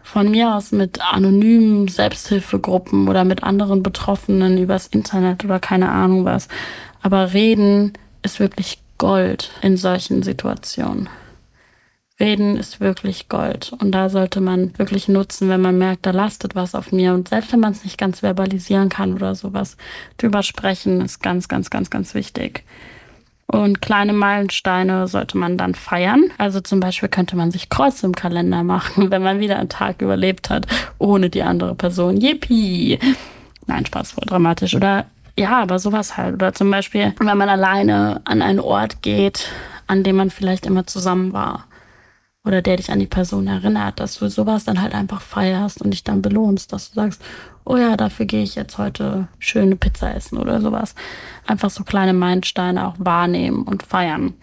von 0.05 0.29
mir 0.29 0.55
aus 0.55 0.71
mit 0.71 1.01
anonymen 1.01 1.87
Selbsthilfegruppen 1.87 3.07
oder 3.09 3.25
mit 3.25 3.43
anderen 3.43 3.81
Betroffenen 3.81 4.59
übers 4.59 4.85
Internet 4.85 5.43
oder 5.43 5.59
keine 5.59 5.89
Ahnung 5.89 6.25
was. 6.25 6.47
Aber 7.01 7.33
reden 7.33 7.93
ist 8.21 8.39
wirklich 8.39 8.79
Gold 8.99 9.49
in 9.61 9.77
solchen 9.77 10.21
Situationen. 10.21 11.09
Reden 12.19 12.55
ist 12.55 12.79
wirklich 12.79 13.29
Gold. 13.29 13.73
Und 13.79 13.91
da 13.91 14.09
sollte 14.09 14.41
man 14.41 14.77
wirklich 14.77 15.07
nutzen, 15.07 15.49
wenn 15.49 15.59
man 15.59 15.77
merkt, 15.77 16.05
da 16.05 16.11
lastet 16.11 16.55
was 16.55 16.75
auf 16.75 16.91
mir. 16.91 17.13
Und 17.13 17.27
selbst 17.27 17.51
wenn 17.51 17.59
man 17.59 17.73
es 17.73 17.83
nicht 17.83 17.97
ganz 17.97 18.19
verbalisieren 18.19 18.89
kann 18.89 19.15
oder 19.15 19.33
sowas, 19.33 19.75
drüber 20.17 20.43
sprechen 20.43 21.01
ist 21.01 21.21
ganz, 21.21 21.47
ganz, 21.47 21.69
ganz, 21.71 21.89
ganz 21.89 22.13
wichtig. 22.13 22.63
Und 23.47 23.81
kleine 23.81 24.13
Meilensteine 24.13 25.07
sollte 25.07 25.37
man 25.37 25.57
dann 25.57 25.75
feiern. 25.75 26.31
Also 26.37 26.61
zum 26.61 26.79
Beispiel 26.79 27.09
könnte 27.09 27.35
man 27.35 27.51
sich 27.51 27.69
Kreuz 27.69 28.01
im 28.03 28.13
Kalender 28.13 28.63
machen, 28.63 29.11
wenn 29.11 29.23
man 29.23 29.39
wieder 29.39 29.57
einen 29.57 29.69
Tag 29.69 30.01
überlebt 30.01 30.49
hat, 30.49 30.67
ohne 30.97 31.29
die 31.29 31.43
andere 31.43 31.75
Person. 31.75 32.17
Yippie! 32.17 32.99
Nein, 33.67 33.85
Spaß, 33.85 34.13
voll 34.13 34.25
dramatisch. 34.27 34.75
Oder 34.75 35.05
ja, 35.37 35.61
aber 35.61 35.79
sowas 35.79 36.17
halt. 36.17 36.35
Oder 36.35 36.53
zum 36.53 36.71
Beispiel, 36.71 37.13
wenn 37.19 37.37
man 37.37 37.49
alleine 37.49 38.21
an 38.25 38.41
einen 38.41 38.59
Ort 38.59 39.01
geht, 39.01 39.49
an 39.87 40.03
dem 40.03 40.15
man 40.15 40.29
vielleicht 40.29 40.65
immer 40.65 40.87
zusammen 40.87 41.33
war. 41.33 41.65
Oder 42.45 42.61
der 42.61 42.77
dich 42.77 42.91
an 42.91 42.99
die 42.99 43.07
Person 43.07 43.47
erinnert, 43.47 43.99
dass 43.99 44.19
du 44.19 44.29
sowas 44.29 44.63
dann 44.63 44.81
halt 44.81 44.93
einfach 44.93 45.21
feierst 45.21 45.81
und 45.81 45.91
dich 45.91 46.03
dann 46.03 46.21
belohnst, 46.21 46.71
dass 46.71 46.91
du 46.91 46.95
sagst, 46.95 47.21
oh 47.65 47.77
ja, 47.77 47.97
dafür 47.97 48.25
gehe 48.25 48.43
ich 48.43 48.55
jetzt 48.55 48.77
heute 48.77 49.27
schöne 49.39 49.75
Pizza 49.75 50.15
essen 50.15 50.37
oder 50.37 50.61
sowas. 50.61 50.95
Einfach 51.47 51.71
so 51.71 51.83
kleine 51.83 52.13
Meilensteine 52.13 52.87
auch 52.87 52.95
wahrnehmen 52.99 53.63
und 53.63 53.83
feiern. 53.83 54.33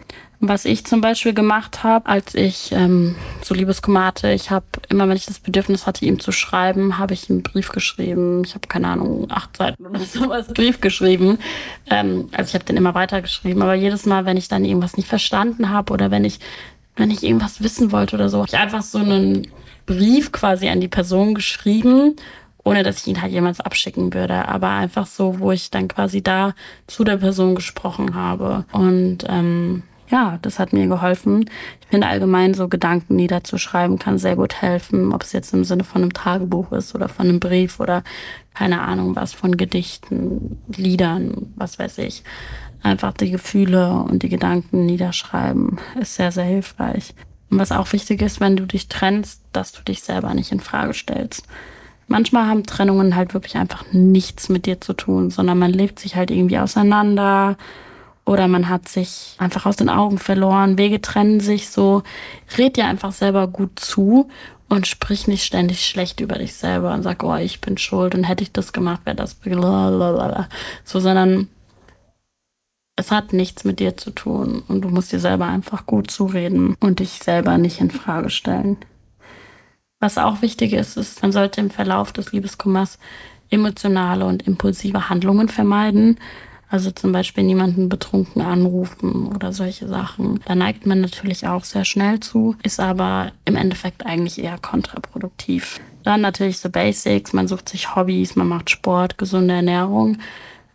Was 0.45 0.65
ich 0.65 0.85
zum 0.85 0.99
Beispiel 0.99 1.33
gemacht 1.33 1.83
habe, 1.85 2.05
als 2.05 2.35
ich 2.35 2.73
ähm, 2.73 3.15
so 3.41 3.55
Liebeskummer 3.55 4.07
hatte, 4.07 4.33
ich 4.33 4.51
habe 4.51 4.65
immer, 4.89 5.07
wenn 5.07 5.15
ich 5.15 5.25
das 5.25 5.39
Bedürfnis 5.39 5.87
hatte, 5.87 6.03
ihm 6.03 6.19
zu 6.19 6.33
schreiben, 6.33 6.97
habe 6.97 7.13
ich 7.13 7.29
einen 7.29 7.43
Brief 7.43 7.69
geschrieben. 7.69 8.43
Ich 8.43 8.53
habe 8.53 8.67
keine 8.67 8.89
Ahnung, 8.89 9.27
acht 9.29 9.55
Seiten 9.55 9.85
oder 9.85 9.99
sowas 10.01 10.47
Brief 10.49 10.81
geschrieben. 10.81 11.39
Ähm, 11.89 12.27
also 12.33 12.49
ich 12.49 12.55
habe 12.55 12.65
den 12.65 12.75
immer 12.75 12.93
weitergeschrieben. 12.93 13.61
Aber 13.61 13.73
jedes 13.73 14.05
Mal, 14.05 14.25
wenn 14.25 14.35
ich 14.35 14.49
dann 14.49 14.65
irgendwas 14.65 14.97
nicht 14.97 15.07
verstanden 15.07 15.69
habe 15.69 15.93
oder 15.93 16.11
wenn 16.11 16.25
ich 16.25 16.41
wenn 16.95 17.11
ich 17.11 17.23
irgendwas 17.23 17.61
wissen 17.63 17.91
wollte 17.91 18.15
oder 18.15 18.29
so, 18.29 18.39
habe 18.39 18.47
ich 18.47 18.57
einfach 18.57 18.83
so 18.83 18.99
einen 18.99 19.47
Brief 19.85 20.31
quasi 20.31 20.69
an 20.69 20.81
die 20.81 20.87
Person 20.87 21.33
geschrieben, 21.33 22.15
ohne 22.63 22.83
dass 22.83 23.01
ich 23.01 23.07
ihn 23.07 23.21
halt 23.21 23.31
jemals 23.31 23.59
abschicken 23.59 24.13
würde, 24.13 24.47
aber 24.47 24.69
einfach 24.69 25.05
so, 25.05 25.39
wo 25.39 25.51
ich 25.51 25.71
dann 25.71 25.87
quasi 25.87 26.21
da 26.21 26.53
zu 26.87 27.03
der 27.03 27.17
Person 27.17 27.55
gesprochen 27.55 28.15
habe. 28.15 28.65
Und 28.71 29.25
ähm, 29.27 29.83
ja, 30.09 30.37
das 30.41 30.59
hat 30.59 30.71
mir 30.71 30.87
geholfen. 30.87 31.49
Ich 31.81 31.87
finde 31.87 32.07
allgemein 32.07 32.53
so 32.53 32.67
Gedanken 32.67 33.15
niederzuschreiben 33.15 33.99
kann 33.99 34.17
sehr 34.17 34.35
gut 34.35 34.61
helfen, 34.61 35.11
ob 35.13 35.23
es 35.23 35.33
jetzt 35.33 35.53
im 35.53 35.63
Sinne 35.63 35.83
von 35.83 36.03
einem 36.03 36.13
Tagebuch 36.13 36.71
ist 36.71 36.95
oder 36.95 37.09
von 37.09 37.27
einem 37.27 37.39
Brief 37.39 37.79
oder 37.79 38.03
keine 38.53 38.81
Ahnung 38.81 39.15
was, 39.15 39.33
von 39.33 39.57
Gedichten, 39.57 40.59
Liedern, 40.77 41.51
was 41.55 41.79
weiß 41.79 41.97
ich 41.97 42.23
einfach 42.83 43.13
die 43.13 43.31
Gefühle 43.31 43.93
und 43.93 44.23
die 44.23 44.29
Gedanken 44.29 44.85
niederschreiben, 44.85 45.79
ist 45.99 46.15
sehr, 46.15 46.31
sehr 46.31 46.43
hilfreich. 46.43 47.13
Und 47.49 47.59
was 47.59 47.71
auch 47.71 47.91
wichtig 47.93 48.21
ist, 48.21 48.39
wenn 48.39 48.55
du 48.55 48.65
dich 48.65 48.87
trennst, 48.87 49.41
dass 49.51 49.71
du 49.71 49.81
dich 49.81 50.03
selber 50.03 50.33
nicht 50.33 50.51
in 50.51 50.59
Frage 50.59 50.93
stellst. 50.93 51.43
Manchmal 52.07 52.47
haben 52.47 52.65
Trennungen 52.65 53.15
halt 53.15 53.33
wirklich 53.33 53.55
einfach 53.55 53.85
nichts 53.91 54.49
mit 54.49 54.65
dir 54.65 54.81
zu 54.81 54.93
tun, 54.93 55.29
sondern 55.29 55.57
man 55.57 55.71
lebt 55.71 55.99
sich 55.99 56.15
halt 56.15 56.31
irgendwie 56.31 56.59
auseinander 56.59 57.57
oder 58.25 58.47
man 58.47 58.69
hat 58.69 58.87
sich 58.89 59.35
einfach 59.37 59.65
aus 59.65 59.77
den 59.77 59.89
Augen 59.89 60.17
verloren, 60.17 60.77
Wege 60.77 61.01
trennen 61.01 61.39
sich 61.39 61.69
so. 61.69 62.03
Red 62.57 62.77
dir 62.77 62.85
einfach 62.85 63.11
selber 63.11 63.47
gut 63.47 63.79
zu 63.79 64.29
und 64.69 64.87
sprich 64.87 65.27
nicht 65.27 65.43
ständig 65.43 65.85
schlecht 65.85 66.19
über 66.19 66.37
dich 66.37 66.53
selber 66.53 66.93
und 66.93 67.03
sag, 67.03 67.23
oh, 67.23 67.35
ich 67.35 67.61
bin 67.61 67.77
schuld 67.77 68.15
und 68.15 68.23
hätte 68.23 68.43
ich 68.43 68.51
das 68.51 68.73
gemacht, 68.73 69.01
wäre 69.05 69.15
das 69.15 69.35
blablabla. 69.35 70.49
so, 70.83 70.99
sondern 70.99 71.49
es 73.03 73.11
hat 73.11 73.33
nichts 73.33 73.65
mit 73.65 73.81
dir 73.81 73.97
zu 73.97 74.11
tun 74.11 74.63
und 74.69 74.79
du 74.81 74.87
musst 74.87 75.11
dir 75.11 75.19
selber 75.19 75.45
einfach 75.45 75.85
gut 75.85 76.09
zureden 76.09 76.77
und 76.79 76.99
dich 76.99 77.19
selber 77.21 77.57
nicht 77.57 77.81
in 77.81 77.91
Frage 77.91 78.29
stellen. 78.29 78.77
Was 79.99 80.17
auch 80.17 80.41
wichtig 80.41 80.71
ist, 80.71 80.95
ist, 80.95 81.21
man 81.21 81.33
sollte 81.33 81.59
im 81.59 81.69
Verlauf 81.69 82.13
des 82.13 82.31
Liebeskummers 82.31 82.99
emotionale 83.49 84.25
und 84.25 84.47
impulsive 84.47 85.09
Handlungen 85.09 85.49
vermeiden. 85.49 86.17
Also 86.69 86.91
zum 86.91 87.11
Beispiel 87.11 87.43
niemanden 87.43 87.89
betrunken 87.89 88.41
anrufen 88.41 89.27
oder 89.27 89.51
solche 89.51 89.89
Sachen. 89.89 90.39
Da 90.45 90.55
neigt 90.55 90.85
man 90.85 91.01
natürlich 91.01 91.45
auch 91.45 91.65
sehr 91.65 91.83
schnell 91.83 92.21
zu, 92.21 92.55
ist 92.63 92.79
aber 92.79 93.33
im 93.43 93.57
Endeffekt 93.57 94.05
eigentlich 94.05 94.41
eher 94.41 94.57
kontraproduktiv. 94.59 95.81
Dann 96.03 96.21
natürlich 96.21 96.59
so 96.59 96.69
Basics, 96.69 97.33
man 97.33 97.49
sucht 97.49 97.67
sich 97.67 97.97
Hobbys, 97.97 98.37
man 98.37 98.47
macht 98.47 98.69
Sport, 98.69 99.17
gesunde 99.17 99.55
Ernährung 99.55 100.19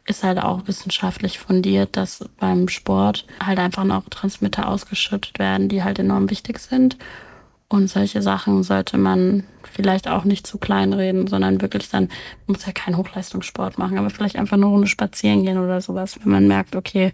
ist 0.09 0.25
halt 0.25 0.39
auch 0.39 0.67
wissenschaftlich 0.67 1.39
fundiert, 1.39 1.97
dass 1.97 2.25
beim 2.39 2.69
Sport 2.69 3.27
halt 3.45 3.59
einfach 3.59 3.85
Neurotransmitter 3.85 4.69
ausgeschüttet 4.69 5.39
werden, 5.39 5.69
die 5.69 5.85
halt 5.85 5.99
enorm 5.99 6.31
wichtig 6.31 6.59
sind. 6.59 6.97
Und 7.69 7.89
solche 7.89 8.23
Sachen 8.23 8.63
sollte 8.63 8.97
man 8.97 9.45
vielleicht 9.71 10.09
auch 10.09 10.25
nicht 10.25 10.47
zu 10.47 10.57
klein 10.57 10.95
reden, 10.95 11.27
sondern 11.27 11.61
wirklich 11.61 11.91
dann, 11.91 12.09
muss 12.47 12.65
ja 12.65 12.73
keinen 12.73 12.97
Hochleistungssport 12.97 13.77
machen, 13.77 13.99
aber 13.99 14.09
vielleicht 14.09 14.37
einfach 14.37 14.57
eine 14.57 14.65
Runde 14.65 14.87
spazieren 14.87 15.45
gehen 15.45 15.59
oder 15.59 15.83
sowas, 15.83 16.19
wenn 16.23 16.33
man 16.33 16.49
merkt, 16.49 16.75
okay, 16.75 17.13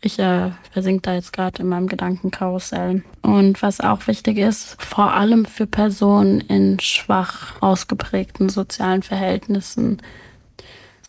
ich 0.00 0.18
äh, 0.20 0.50
versink 0.70 1.02
da 1.02 1.14
jetzt 1.14 1.32
gerade 1.32 1.62
in 1.62 1.68
meinem 1.68 1.88
Gedankenkarussell. 1.88 3.02
Und 3.22 3.62
was 3.62 3.80
auch 3.80 4.06
wichtig 4.06 4.38
ist, 4.38 4.80
vor 4.80 5.12
allem 5.12 5.46
für 5.46 5.66
Personen 5.66 6.40
in 6.42 6.78
schwach 6.78 7.60
ausgeprägten 7.60 8.48
sozialen 8.48 9.02
Verhältnissen, 9.02 10.00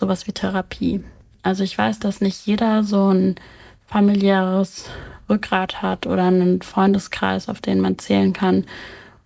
sowas 0.03 0.27
wie 0.27 0.33
Therapie. 0.33 1.01
Also 1.43 1.63
ich 1.63 1.77
weiß, 1.77 1.99
dass 1.99 2.19
nicht 2.19 2.45
jeder 2.45 2.83
so 2.83 3.13
ein 3.13 3.35
familiäres 3.87 4.89
Rückgrat 5.29 5.81
hat 5.81 6.07
oder 6.07 6.23
einen 6.23 6.61
Freundeskreis, 6.61 7.47
auf 7.47 7.61
den 7.61 7.79
man 7.79 7.97
zählen 7.99 8.33
kann. 8.33 8.65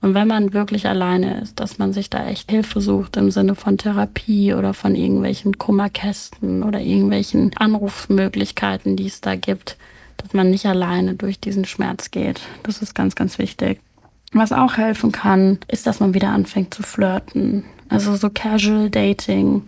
Und 0.01 0.13
wenn 0.13 0.27
man 0.27 0.53
wirklich 0.53 0.87
alleine 0.87 1.41
ist, 1.41 1.59
dass 1.59 1.79
man 1.79 1.93
sich 1.93 2.11
da 2.11 2.27
echt 2.27 2.51
Hilfe 2.51 2.79
sucht 2.79 3.17
im 3.17 3.31
Sinne 3.31 3.55
von 3.55 3.79
Therapie 3.79 4.53
oder 4.53 4.75
von 4.75 4.93
irgendwelchen 4.93 5.57
Kummerkästen 5.57 6.61
oder 6.61 6.79
irgendwelchen 6.79 7.51
Anrufsmöglichkeiten, 7.57 8.95
die 8.95 9.07
es 9.07 9.21
da 9.21 9.35
gibt, 9.35 9.77
dass 10.17 10.33
man 10.33 10.51
nicht 10.51 10.67
alleine 10.67 11.15
durch 11.15 11.39
diesen 11.39 11.65
Schmerz 11.65 12.11
geht. 12.11 12.41
Das 12.61 12.83
ist 12.83 12.93
ganz, 12.93 13.15
ganz 13.15 13.39
wichtig. 13.39 13.79
Was 14.31 14.51
auch 14.51 14.77
helfen 14.77 15.11
kann, 15.11 15.57
ist, 15.67 15.87
dass 15.87 15.99
man 15.99 16.13
wieder 16.13 16.29
anfängt 16.29 16.75
zu 16.75 16.83
flirten. 16.83 17.63
Also 17.89 18.15
so 18.15 18.29
Casual 18.29 18.91
Dating, 18.91 19.63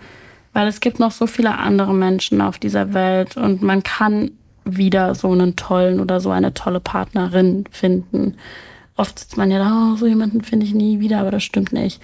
weil 0.54 0.68
es 0.68 0.80
gibt 0.80 1.00
noch 1.00 1.12
so 1.12 1.28
viele 1.28 1.58
andere 1.58 1.94
Menschen 1.94 2.42
auf 2.42 2.60
dieser 2.60 2.94
Welt 2.94 3.38
und 3.38 3.62
man 3.62 3.84
kann 3.84 4.32
wieder 4.66 5.16
so 5.16 5.32
einen 5.32 5.56
tollen 5.56 6.00
oder 6.00 6.20
so 6.20 6.32
eine 6.32 6.54
tolle 6.54 6.80
Partnerin 6.80 7.66
finden. 7.72 8.36
Oft 8.96 9.20
sitzt 9.20 9.38
man 9.38 9.52
ja 9.52 9.60
da, 9.60 9.94
oh, 9.94 9.96
so 9.96 10.06
jemanden 10.06 10.42
finde 10.42 10.66
ich 10.66 10.74
nie 10.74 11.00
wieder, 11.00 11.20
aber 11.20 11.32
das 11.32 11.44
stimmt 11.44 11.72
nicht. 11.72 12.02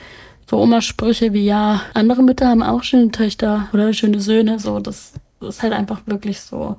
So 0.49 0.57
Oma-Sprüche 0.59 1.33
wie, 1.33 1.45
ja, 1.45 1.81
andere 1.93 2.23
Mütter 2.23 2.47
haben 2.47 2.63
auch 2.63 2.83
schöne 2.83 3.11
Töchter 3.11 3.67
oder 3.73 3.91
schöne 3.93 4.19
Söhne, 4.19 4.59
so, 4.59 4.79
das, 4.79 5.13
das 5.39 5.57
ist 5.57 5.63
halt 5.63 5.73
einfach 5.73 6.01
wirklich 6.05 6.39
so. 6.39 6.77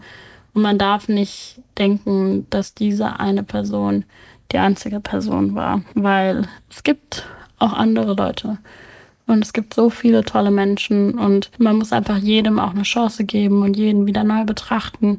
Und 0.55 0.62
man 0.62 0.79
darf 0.79 1.09
nicht 1.09 1.61
denken, 1.76 2.46
dass 2.48 2.74
diese 2.74 3.20
eine 3.20 3.42
Person 3.42 4.05
die 4.52 4.59
einzige 4.59 5.00
Person 5.00 5.55
war, 5.55 5.83
weil 5.94 6.46
es 6.70 6.83
gibt 6.83 7.26
auch 7.59 7.72
andere 7.72 8.14
Leute. 8.14 8.59
Und 9.26 9.42
es 9.42 9.52
gibt 9.52 9.74
so 9.74 9.90
viele 9.90 10.24
tolle 10.24 10.50
Menschen 10.50 11.18
und 11.18 11.50
man 11.58 11.76
muss 11.76 11.92
einfach 11.92 12.18
jedem 12.18 12.60
auch 12.60 12.70
eine 12.70 12.82
Chance 12.82 13.24
geben 13.24 13.62
und 13.62 13.76
jeden 13.76 14.06
wieder 14.06 14.22
neu 14.22 14.44
betrachten. 14.44 15.18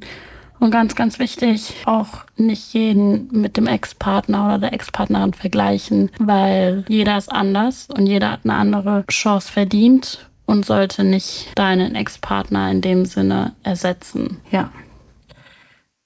Und 0.59 0.71
ganz, 0.71 0.95
ganz 0.95 1.19
wichtig, 1.19 1.73
auch 1.85 2.25
nicht 2.35 2.73
jeden 2.73 3.27
mit 3.31 3.57
dem 3.57 3.67
Ex-Partner 3.67 4.45
oder 4.45 4.57
der 4.57 4.73
Ex-Partnerin 4.73 5.33
vergleichen, 5.33 6.09
weil 6.19 6.83
jeder 6.87 7.17
ist 7.17 7.31
anders 7.31 7.89
und 7.95 8.07
jeder 8.07 8.31
hat 8.31 8.39
eine 8.43 8.55
andere 8.55 9.05
Chance 9.07 9.51
verdient 9.51 10.29
und 10.45 10.65
sollte 10.65 11.03
nicht 11.03 11.51
deinen 11.55 11.93
Ex-Partner 11.93 12.71
in 12.71 12.81
dem 12.81 13.05
Sinne 13.05 13.53
ersetzen. 13.61 14.39
Ja. 14.49 14.71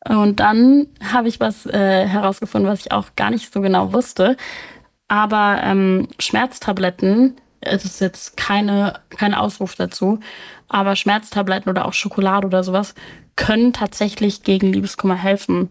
Und 0.09 0.39
dann 0.39 0.87
habe 1.13 1.27
ich 1.29 1.39
was 1.39 1.67
äh, 1.67 2.07
herausgefunden, 2.07 2.69
was 2.69 2.81
ich 2.81 2.91
auch 2.91 3.15
gar 3.15 3.29
nicht 3.29 3.53
so 3.53 3.61
genau 3.61 3.93
wusste. 3.93 4.35
Aber 5.07 5.61
ähm, 5.63 6.07
Schmerztabletten 6.19 7.35
es 7.61 7.85
ist 7.85 8.01
jetzt 8.01 8.37
keine, 8.37 8.99
kein 9.09 9.33
Ausruf 9.33 9.75
dazu, 9.75 10.19
aber 10.67 10.95
Schmerztabletten 10.95 11.69
oder 11.69 11.85
auch 11.85 11.93
Schokolade 11.93 12.47
oder 12.47 12.63
sowas 12.63 12.95
können 13.35 13.73
tatsächlich 13.73 14.43
gegen 14.43 14.73
Liebeskummer 14.73 15.15
helfen. 15.15 15.69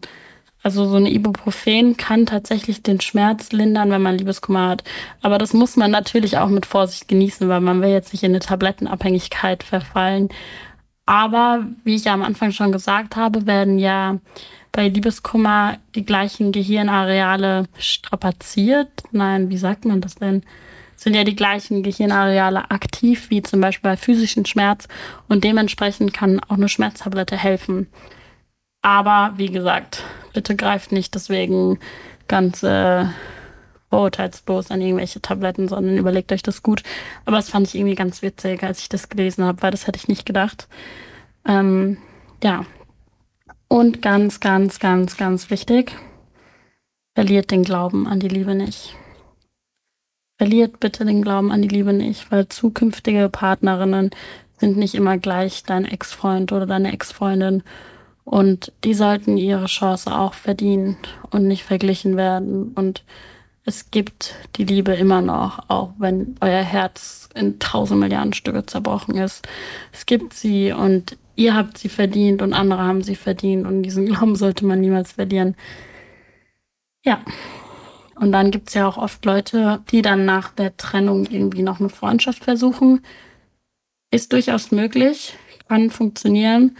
Also 0.62 0.86
so 0.86 0.96
eine 0.96 1.10
Ibuprofen 1.10 1.96
kann 1.96 2.26
tatsächlich 2.26 2.82
den 2.82 3.00
Schmerz 3.00 3.50
lindern, 3.50 3.90
wenn 3.90 4.02
man 4.02 4.18
Liebeskummer 4.18 4.68
hat. 4.68 4.84
Aber 5.22 5.38
das 5.38 5.54
muss 5.54 5.76
man 5.76 5.90
natürlich 5.90 6.36
auch 6.38 6.48
mit 6.48 6.66
Vorsicht 6.66 7.08
genießen, 7.08 7.48
weil 7.48 7.60
man 7.60 7.80
will 7.80 7.88
jetzt 7.88 8.12
nicht 8.12 8.22
in 8.22 8.32
eine 8.32 8.40
Tablettenabhängigkeit 8.40 9.62
verfallen. 9.62 10.28
Aber 11.06 11.66
wie 11.84 11.94
ich 11.94 12.04
ja 12.04 12.12
am 12.12 12.22
Anfang 12.22 12.52
schon 12.52 12.72
gesagt 12.72 13.16
habe, 13.16 13.46
werden 13.46 13.78
ja 13.78 14.18
bei 14.70 14.88
Liebeskummer 14.88 15.78
die 15.94 16.04
gleichen 16.04 16.52
Gehirnareale 16.52 17.64
strapaziert. 17.78 18.90
Nein, 19.10 19.48
wie 19.48 19.56
sagt 19.56 19.86
man 19.86 20.00
das 20.00 20.16
denn? 20.16 20.42
Sind 21.00 21.14
ja 21.14 21.24
die 21.24 21.36
gleichen 21.36 21.82
Gehirnareale 21.82 22.70
aktiv 22.70 23.30
wie 23.30 23.40
zum 23.40 23.62
Beispiel 23.62 23.90
bei 23.90 23.96
physischen 23.96 24.44
Schmerz 24.44 24.86
und 25.28 25.44
dementsprechend 25.44 26.12
kann 26.12 26.40
auch 26.40 26.56
eine 26.56 26.68
Schmerztablette 26.68 27.38
helfen. 27.38 27.86
Aber 28.82 29.32
wie 29.36 29.50
gesagt, 29.50 30.04
bitte 30.34 30.56
greift 30.56 30.92
nicht 30.92 31.14
deswegen 31.14 31.78
ganz 32.28 32.62
äh, 32.62 33.06
vorurteilslos 33.88 34.70
an 34.70 34.82
irgendwelche 34.82 35.22
Tabletten, 35.22 35.68
sondern 35.68 35.96
überlegt 35.96 36.32
euch 36.32 36.42
das 36.42 36.62
gut. 36.62 36.82
Aber 37.24 37.36
das 37.36 37.48
fand 37.48 37.66
ich 37.66 37.76
irgendwie 37.76 37.94
ganz 37.94 38.20
witzig, 38.20 38.62
als 38.62 38.80
ich 38.80 38.90
das 38.90 39.08
gelesen 39.08 39.44
habe, 39.44 39.62
weil 39.62 39.70
das 39.70 39.86
hätte 39.86 39.98
ich 39.98 40.08
nicht 40.08 40.26
gedacht. 40.26 40.68
Ähm, 41.46 41.96
ja. 42.44 42.66
Und 43.68 44.02
ganz, 44.02 44.40
ganz, 44.40 44.80
ganz, 44.80 45.16
ganz 45.16 45.48
wichtig, 45.48 45.92
verliert 47.14 47.50
den 47.50 47.62
Glauben 47.62 48.06
an 48.06 48.20
die 48.20 48.28
Liebe 48.28 48.54
nicht. 48.54 48.96
Verliert 50.40 50.80
bitte 50.80 51.04
den 51.04 51.20
Glauben 51.20 51.52
an 51.52 51.60
die 51.60 51.68
Liebe 51.68 51.92
nicht, 51.92 52.32
weil 52.32 52.48
zukünftige 52.48 53.28
Partnerinnen 53.28 54.08
sind 54.56 54.78
nicht 54.78 54.94
immer 54.94 55.18
gleich 55.18 55.64
dein 55.64 55.84
Ex-Freund 55.84 56.50
oder 56.52 56.64
deine 56.64 56.94
Ex-Freundin. 56.94 57.62
Und 58.24 58.72
die 58.82 58.94
sollten 58.94 59.36
ihre 59.36 59.66
Chance 59.66 60.10
auch 60.10 60.32
verdienen 60.32 60.96
und 61.30 61.46
nicht 61.46 61.64
verglichen 61.64 62.16
werden. 62.16 62.72
Und 62.74 63.04
es 63.66 63.90
gibt 63.90 64.34
die 64.56 64.64
Liebe 64.64 64.94
immer 64.94 65.20
noch, 65.20 65.58
auch 65.68 65.92
wenn 65.98 66.36
euer 66.40 66.62
Herz 66.62 67.28
in 67.34 67.58
tausend 67.58 68.00
Milliarden 68.00 68.32
Stücke 68.32 68.64
zerbrochen 68.64 69.16
ist. 69.16 69.46
Es 69.92 70.06
gibt 70.06 70.32
sie 70.32 70.72
und 70.72 71.18
ihr 71.36 71.54
habt 71.54 71.76
sie 71.76 71.90
verdient 71.90 72.40
und 72.40 72.54
andere 72.54 72.80
haben 72.80 73.02
sie 73.02 73.14
verdient 73.14 73.66
und 73.66 73.82
diesen 73.82 74.06
Glauben 74.06 74.36
sollte 74.36 74.64
man 74.64 74.80
niemals 74.80 75.12
verlieren. 75.12 75.54
Ja. 77.04 77.20
Und 78.20 78.32
dann 78.32 78.50
gibt 78.50 78.68
es 78.68 78.74
ja 78.74 78.86
auch 78.86 78.98
oft 78.98 79.24
Leute, 79.24 79.80
die 79.90 80.02
dann 80.02 80.26
nach 80.26 80.52
der 80.52 80.76
Trennung 80.76 81.24
irgendwie 81.24 81.62
noch 81.62 81.80
eine 81.80 81.88
Freundschaft 81.88 82.44
versuchen. 82.44 83.00
Ist 84.10 84.34
durchaus 84.34 84.72
möglich, 84.72 85.34
kann 85.68 85.88
funktionieren, 85.88 86.76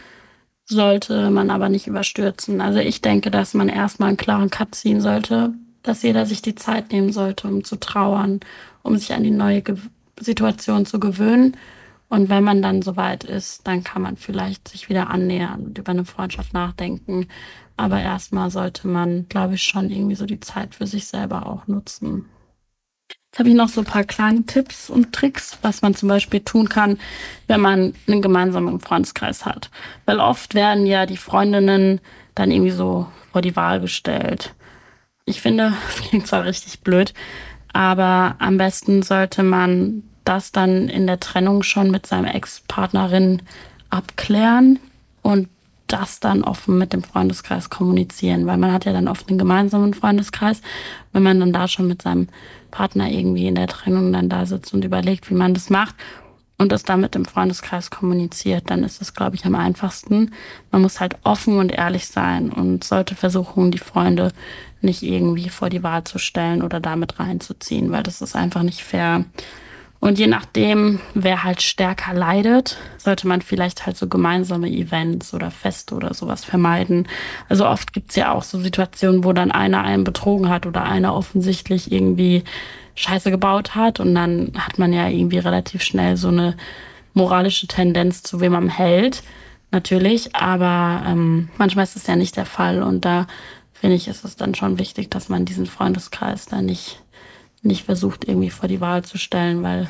sollte 0.67 1.31
man 1.31 1.49
aber 1.51 1.71
nicht 1.71 1.87
überstürzen. 1.87 2.61
Also 2.61 2.81
ich 2.81 3.01
denke, 3.01 3.31
dass 3.31 3.55
man 3.55 3.71
erstmal 3.71 4.09
einen 4.09 4.19
klaren 4.19 4.51
Cut 4.51 4.75
ziehen 4.75 5.01
sollte, 5.01 5.55
dass 5.83 6.03
jeder 6.03 6.27
sich 6.27 6.43
die 6.43 6.57
Zeit 6.57 6.93
nehmen 6.93 7.11
sollte, 7.11 7.49
um 7.49 7.65
zu 7.65 7.77
trauern, 7.77 8.41
um 8.83 8.99
sich 8.99 9.15
an 9.15 9.23
die 9.23 9.31
neue 9.31 9.63
Ge 9.63 9.77
Situation 10.21 10.85
zu 10.85 11.01
gewöhnen. 11.01 11.57
Und 12.11 12.29
wenn 12.29 12.43
man 12.43 12.61
dann 12.61 12.83
soweit 12.83 13.23
ist, 13.23 13.69
dann 13.69 13.85
kann 13.85 14.03
man 14.03 14.17
vielleicht 14.17 14.67
sich 14.67 14.89
wieder 14.89 15.11
annähern 15.11 15.67
und 15.67 15.79
über 15.79 15.93
eine 15.93 16.05
Freundschaft 16.05 16.53
nachdenken. 16.53 17.29
Aber 17.77 18.01
erstmal 18.01 18.51
sollte 18.51 18.89
man, 18.89 19.27
glaube 19.29 19.55
ich, 19.55 19.63
schon 19.63 19.91
irgendwie 19.91 20.17
so 20.17 20.27
die 20.27 20.41
Zeit 20.41 20.75
für 20.75 20.89
sich 20.89 21.07
selber 21.07 21.47
auch 21.47 21.69
nutzen. 21.69 22.27
Jetzt 23.09 23.39
habe 23.39 23.49
ich 23.49 23.55
noch 23.55 23.69
so 23.69 23.83
ein 23.83 23.87
paar 23.87 24.03
kleine 24.03 24.45
Tipps 24.45 24.91
und 24.91 25.13
Tricks, 25.13 25.57
was 25.63 25.83
man 25.83 25.95
zum 25.95 26.09
Beispiel 26.09 26.41
tun 26.41 26.69
kann, 26.69 26.99
wenn 27.47 27.61
man 27.61 27.95
einen 28.09 28.23
gemeinsamen 28.23 28.81
Freundeskreis 28.81 29.47
hat. 29.47 29.71
Weil 30.05 30.19
oft 30.19 30.55
werden 30.57 30.87
ja 30.87 31.07
die 31.07 31.17
Freundinnen 31.17 32.01
dann 32.35 32.51
irgendwie 32.51 32.73
so 32.73 33.07
vor 33.31 33.41
die 33.41 33.55
Wahl 33.55 33.81
gestellt. 33.81 34.53
Ich 35.27 35.41
finde, 35.41 35.75
das 35.87 36.09
klingt 36.09 36.27
zwar 36.27 36.45
richtig 36.45 36.81
blöd, 36.81 37.15
aber 37.73 38.35
am 38.41 38.57
besten 38.57 39.05
sollte 39.05 39.45
man 39.45 40.03
das 40.31 40.53
dann 40.53 40.89
in 40.89 41.09
der 41.09 41.19
Trennung 41.19 41.65
schon 41.65 41.91
mit 41.91 42.07
seinem 42.07 42.27
Ex-Partnerin 42.27 43.43
abklären 43.91 44.79
und 45.23 45.49
das 45.89 46.21
dann 46.21 46.45
offen 46.45 46.79
mit 46.79 46.93
dem 46.93 47.03
Freundeskreis 47.03 47.69
kommunizieren, 47.69 48.47
weil 48.47 48.57
man 48.57 48.73
hat 48.73 48.85
ja 48.85 48.93
dann 48.93 49.09
oft 49.09 49.29
einen 49.29 49.39
gemeinsamen 49.39 49.93
Freundeskreis. 49.93 50.63
Wenn 51.13 51.25
man 51.25 51.41
dann 51.41 51.53
da 51.53 51.67
schon 51.67 51.89
mit 51.89 52.03
seinem 52.03 52.29
Partner 52.71 53.11
irgendwie 53.11 53.49
in 53.49 53.57
der 53.57 53.67
Trennung 53.67 54.13
dann 54.13 54.29
da 54.29 54.47
sitzt 54.47 54.73
und 54.73 54.85
überlegt, 54.85 55.29
wie 55.31 55.35
man 55.35 55.53
das 55.53 55.69
macht 55.69 55.97
und 56.59 56.71
das 56.71 56.85
dann 56.85 57.01
mit 57.01 57.17
dem 57.17 57.25
Freundeskreis 57.25 57.91
kommuniziert, 57.91 58.71
dann 58.71 58.85
ist 58.85 59.01
das, 59.01 59.15
glaube 59.15 59.35
ich, 59.35 59.45
am 59.45 59.57
einfachsten. 59.57 60.33
Man 60.71 60.83
muss 60.83 61.01
halt 61.01 61.17
offen 61.25 61.59
und 61.59 61.73
ehrlich 61.73 62.07
sein 62.07 62.51
und 62.51 62.85
sollte 62.85 63.17
versuchen, 63.17 63.73
die 63.73 63.79
Freunde 63.79 64.31
nicht 64.81 65.03
irgendwie 65.03 65.49
vor 65.49 65.71
die 65.71 65.83
Wahl 65.83 66.05
zu 66.05 66.19
stellen 66.19 66.63
oder 66.63 66.79
damit 66.79 67.19
reinzuziehen, 67.19 67.91
weil 67.91 68.05
das 68.05 68.21
ist 68.21 68.37
einfach 68.37 68.63
nicht 68.63 68.85
fair. 68.85 69.25
Und 70.01 70.19
je 70.19 70.27
nachdem, 70.27 70.99
wer 71.13 71.45
halt 71.45 71.61
stärker 71.61 72.15
leidet, 72.15 72.79
sollte 72.97 73.29
man 73.29 73.43
vielleicht 73.43 73.85
halt 73.85 73.99
so 73.99 74.09
gemeinsame 74.09 74.71
Events 74.71 75.35
oder 75.35 75.51
Feste 75.51 75.95
oder 75.95 76.15
sowas 76.15 76.43
vermeiden. 76.43 77.07
Also 77.51 77.67
oft 77.67 77.93
gibt's 77.93 78.17
ja 78.17 78.33
auch 78.33 78.43
so 78.43 78.59
Situationen, 78.59 79.25
wo 79.25 79.35
dann 79.35 79.51
einer 79.51 79.85
einen 79.85 80.05
betrogen 80.05 80.49
hat 80.49 80.65
oder 80.65 80.85
einer 80.85 81.15
offensichtlich 81.15 81.93
irgendwie 81.93 82.45
Scheiße 82.95 83.31
gebaut 83.31 83.75
hat. 83.75 84.01
Und 84.01 84.15
dann 84.15 84.53
hat 84.57 84.79
man 84.79 84.95
ja 84.95 85.07
irgendwie 85.07 85.39
relativ 85.39 85.83
schnell 85.83 86.17
so 86.17 86.29
eine 86.29 86.57
moralische 87.13 87.67
Tendenz, 87.67 88.23
zu 88.23 88.41
wem 88.41 88.53
man 88.53 88.71
hält. 88.71 89.23
Natürlich, 89.71 90.35
aber 90.35 91.05
ähm, 91.07 91.51
manchmal 91.59 91.85
ist 91.85 91.97
es 91.97 92.07
ja 92.07 92.17
nicht 92.17 92.39
der 92.39 92.47
Fall. 92.47 92.83
Und 92.83 93.05
da 93.05 93.27
finde 93.75 93.97
ich, 93.97 94.09
ist 94.09 94.25
es 94.25 94.37
dann 94.37 94.55
schon 94.55 94.79
wichtig, 94.79 95.11
dass 95.11 95.29
man 95.29 95.45
diesen 95.45 95.67
Freundeskreis 95.67 96.47
da 96.47 96.63
nicht 96.63 97.00
nicht 97.63 97.85
versucht, 97.85 98.27
irgendwie 98.27 98.51
vor 98.51 98.69
die 98.69 98.81
Wahl 98.81 99.05
zu 99.05 99.19
stellen, 99.19 99.63
weil 99.63 99.89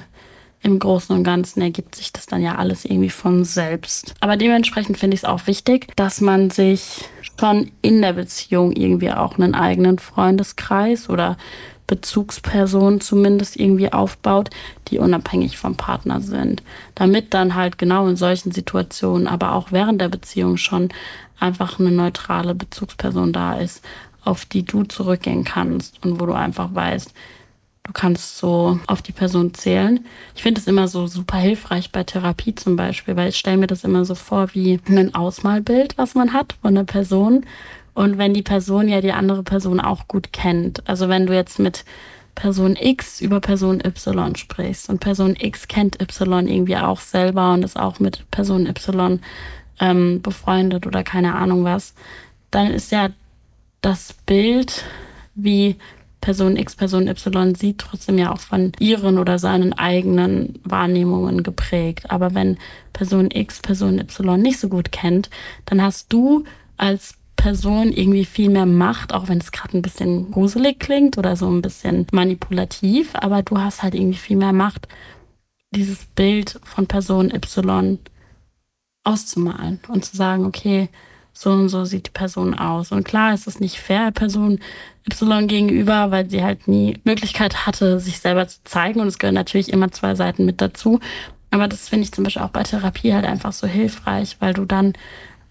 im 0.63 0.79
Großen 0.79 1.17
und 1.17 1.25
Ganzen 1.25 1.63
ergibt 1.63 1.95
sich 1.95 2.13
das 2.13 2.27
dann 2.27 2.43
ja 2.43 2.57
alles 2.57 2.85
irgendwie 2.85 3.11
von 3.11 3.45
selbst. 3.45 4.15
Aber 4.21 4.37
dementsprechend 4.37 4.99
finde 4.99 5.15
ich 5.15 5.23
es 5.23 5.29
auch 5.29 5.47
wichtig, 5.47 5.95
dass 5.97 6.21
man 6.21 6.51
sich 6.51 7.05
schon 7.39 7.71
in 7.81 8.03
der 8.03 8.13
Beziehung 8.13 8.73
irgendwie 8.73 9.11
auch 9.11 9.39
einen 9.39 9.55
eigenen 9.55 9.99
Freundeskreis 9.99 11.09
oder 11.09 11.39
Bezugspersonen 11.87 13.01
zumindest 13.01 13.57
irgendwie 13.57 13.93
aufbaut, 13.93 14.51
die 14.89 14.99
unabhängig 14.99 15.59
vom 15.59 15.77
Partner 15.77 16.21
sind. 16.21 16.63
Damit 16.95 17.35
dann 17.35 17.55
halt 17.55 17.79
genau 17.79 18.07
in 18.07 18.17
solchen 18.17 18.53
Situationen, 18.53 19.27
aber 19.27 19.55
auch 19.55 19.73
während 19.73 20.01
der 20.01 20.09
Beziehung 20.09 20.57
schon 20.57 20.91
einfach 21.41 21.81
eine 21.81 21.91
neutrale 21.91 22.55
Bezugsperson 22.55 23.33
da 23.33 23.55
ist, 23.55 23.83
auf 24.23 24.45
die 24.45 24.63
du 24.63 24.85
zurückgehen 24.85 25.45
kannst 25.45 26.05
und 26.05 26.21
wo 26.21 26.27
du 26.27 26.33
einfach 26.33 26.75
weißt, 26.75 27.13
Du 27.91 27.95
kannst 27.95 28.39
so 28.39 28.79
auf 28.87 29.03
die 29.03 29.11
Person 29.11 29.53
zählen. 29.53 30.07
Ich 30.37 30.45
finde 30.45 30.61
es 30.61 30.69
immer 30.69 30.87
so 30.87 31.09
super 31.09 31.39
hilfreich 31.39 31.91
bei 31.91 32.05
Therapie 32.05 32.55
zum 32.55 32.77
Beispiel, 32.77 33.17
weil 33.17 33.31
ich 33.31 33.37
stelle 33.37 33.57
mir 33.57 33.67
das 33.67 33.83
immer 33.83 34.05
so 34.05 34.15
vor 34.15 34.55
wie 34.55 34.79
ein 34.87 35.13
Ausmalbild, 35.13 35.99
was 35.99 36.15
man 36.15 36.33
hat 36.33 36.55
von 36.63 36.69
einer 36.69 36.85
Person. 36.85 37.45
Und 37.93 38.17
wenn 38.17 38.33
die 38.33 38.45
Person 38.45 38.87
ja 38.87 39.01
die 39.01 39.11
andere 39.11 39.43
Person 39.43 39.81
auch 39.81 40.07
gut 40.07 40.33
kennt, 40.33 40.89
also 40.89 41.09
wenn 41.09 41.27
du 41.27 41.35
jetzt 41.35 41.59
mit 41.59 41.85
Person 42.37 42.77
X 42.77 43.21
über 43.21 43.41
Person 43.41 43.83
Y 43.85 44.37
sprichst 44.37 44.89
und 44.89 45.01
Person 45.01 45.35
X 45.37 45.67
kennt 45.67 46.01
Y 46.01 46.47
irgendwie 46.47 46.77
auch 46.77 47.01
selber 47.01 47.55
und 47.55 47.65
ist 47.65 47.77
auch 47.77 47.99
mit 47.99 48.25
Person 48.31 48.69
Y 48.69 49.19
ähm, 49.81 50.23
befreundet 50.23 50.87
oder 50.87 51.03
keine 51.03 51.35
Ahnung 51.35 51.65
was, 51.65 51.95
dann 52.53 52.69
ist 52.69 52.93
ja 52.93 53.09
das 53.81 54.13
Bild, 54.27 54.85
wie 55.35 55.75
Person 56.21 56.57
X, 56.57 56.77
Person 56.77 57.09
Y 57.09 57.55
sieht, 57.55 57.79
trotzdem 57.79 58.19
ja 58.19 58.33
auch 58.33 58.41
von 58.41 58.73
ihren 58.79 59.19
oder 59.19 59.39
seinen 59.39 59.73
eigenen 59.73 60.59
Wahrnehmungen 60.65 61.43
geprägt. 61.43 62.11
Aber 62.11 62.35
wenn 62.35 62.59
Person 62.93 63.31
X, 63.31 63.61
Person 63.61 63.99
Y 63.99 64.41
nicht 64.41 64.61
so 64.61 64.69
gut 64.69 64.93
kennt, 64.93 65.31
dann 65.65 65.83
hast 65.83 66.13
du 66.13 66.45
als 66.77 67.15
Person 67.37 67.91
irgendwie 67.91 68.27
viel 68.27 68.51
mehr 68.51 68.67
Macht, 68.67 69.15
auch 69.15 69.29
wenn 69.29 69.39
es 69.39 69.51
gerade 69.51 69.79
ein 69.79 69.83
bisschen 69.83 70.31
gruselig 70.31 70.79
klingt 70.79 71.17
oder 71.17 71.37
so 71.37 71.49
ein 71.49 71.63
bisschen 71.63 72.07
manipulativ, 72.13 73.15
aber 73.15 73.43
du 73.43 73.59
hast 73.59 73.83
halt 73.83 73.95
irgendwie 73.95 74.19
viel 74.19 74.37
mehr 74.37 74.53
Macht, 74.53 74.89
dieses 75.71 76.05
Bild 76.05 76.61
von 76.65 76.87
Person 76.87 77.33
Y 77.33 77.99
auszumalen 79.05 79.81
und 79.89 80.05
zu 80.05 80.15
sagen, 80.15 80.45
okay, 80.45 80.91
so 81.33 81.51
und 81.51 81.69
so 81.69 81.85
sieht 81.85 82.07
die 82.07 82.13
Person 82.13 82.55
aus. 82.55 82.93
Und 82.93 83.05
klar 83.05 83.33
ist 83.35 83.47
es 83.47 83.61
nicht 83.61 83.79
fair 83.79 84.11
Person 84.11 84.61
Y 85.11 85.47
gegenüber, 85.47 86.11
weil 86.11 86.29
sie 86.29 86.43
halt 86.43 86.69
nie 86.69 86.99
Möglichkeit 87.05 87.67
hatte, 87.67 88.01
sich 88.01 88.21
selber 88.21 88.47
zu 88.47 88.59
zeigen. 88.65 89.01
Und 89.01 89.09
es 89.09 89.19
gehören 89.19 89.35
natürlich 89.35 89.73
immer 89.73 89.91
zwei 89.91 90.15
Seiten 90.15 90.45
mit 90.45 90.61
dazu. 90.61 91.01
Aber 91.51 91.67
das 91.67 91.89
finde 91.89 92.05
ich 92.05 92.13
zum 92.13 92.25
Beispiel 92.25 92.43
auch 92.43 92.51
bei 92.51 92.63
Therapie 92.63 93.13
halt 93.13 93.25
einfach 93.25 93.53
so 93.53 93.67
hilfreich, 93.67 94.37
weil 94.41 94.55
du 94.55 94.65
dann 94.65 94.93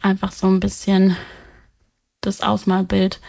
einfach 0.01 0.31
so 0.31 0.47
ein 0.47 0.59
bisschen 0.59 1.17
das 2.21 2.41
Ausmalbild 2.41 3.19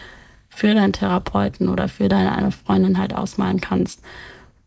für 0.49 0.73
deinen 0.73 0.93
Therapeuten 0.93 1.69
oder 1.69 1.87
für 1.87 2.09
deine 2.09 2.33
eine 2.33 2.51
Freundin 2.51 2.97
halt 2.97 3.13
ausmalen 3.13 3.61
kannst 3.61 4.01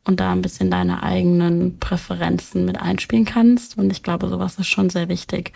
und 0.04 0.20
da 0.20 0.32
ein 0.32 0.42
bisschen 0.42 0.70
deine 0.70 1.02
eigenen 1.02 1.78
Präferenzen 1.78 2.64
mit 2.64 2.80
einspielen 2.80 3.24
kannst. 3.24 3.78
Und 3.78 3.90
ich 3.90 4.02
glaube, 4.02 4.28
sowas 4.28 4.58
ist 4.58 4.66
schon 4.66 4.90
sehr 4.90 5.08
wichtig, 5.08 5.52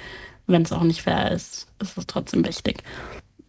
wenn 0.49 0.63
es 0.63 0.73
auch 0.73 0.83
nicht 0.83 1.03
fair 1.03 1.31
ist, 1.31 1.69
ist 1.81 1.97
es 1.97 2.07
trotzdem 2.07 2.45
wichtig. 2.45 2.83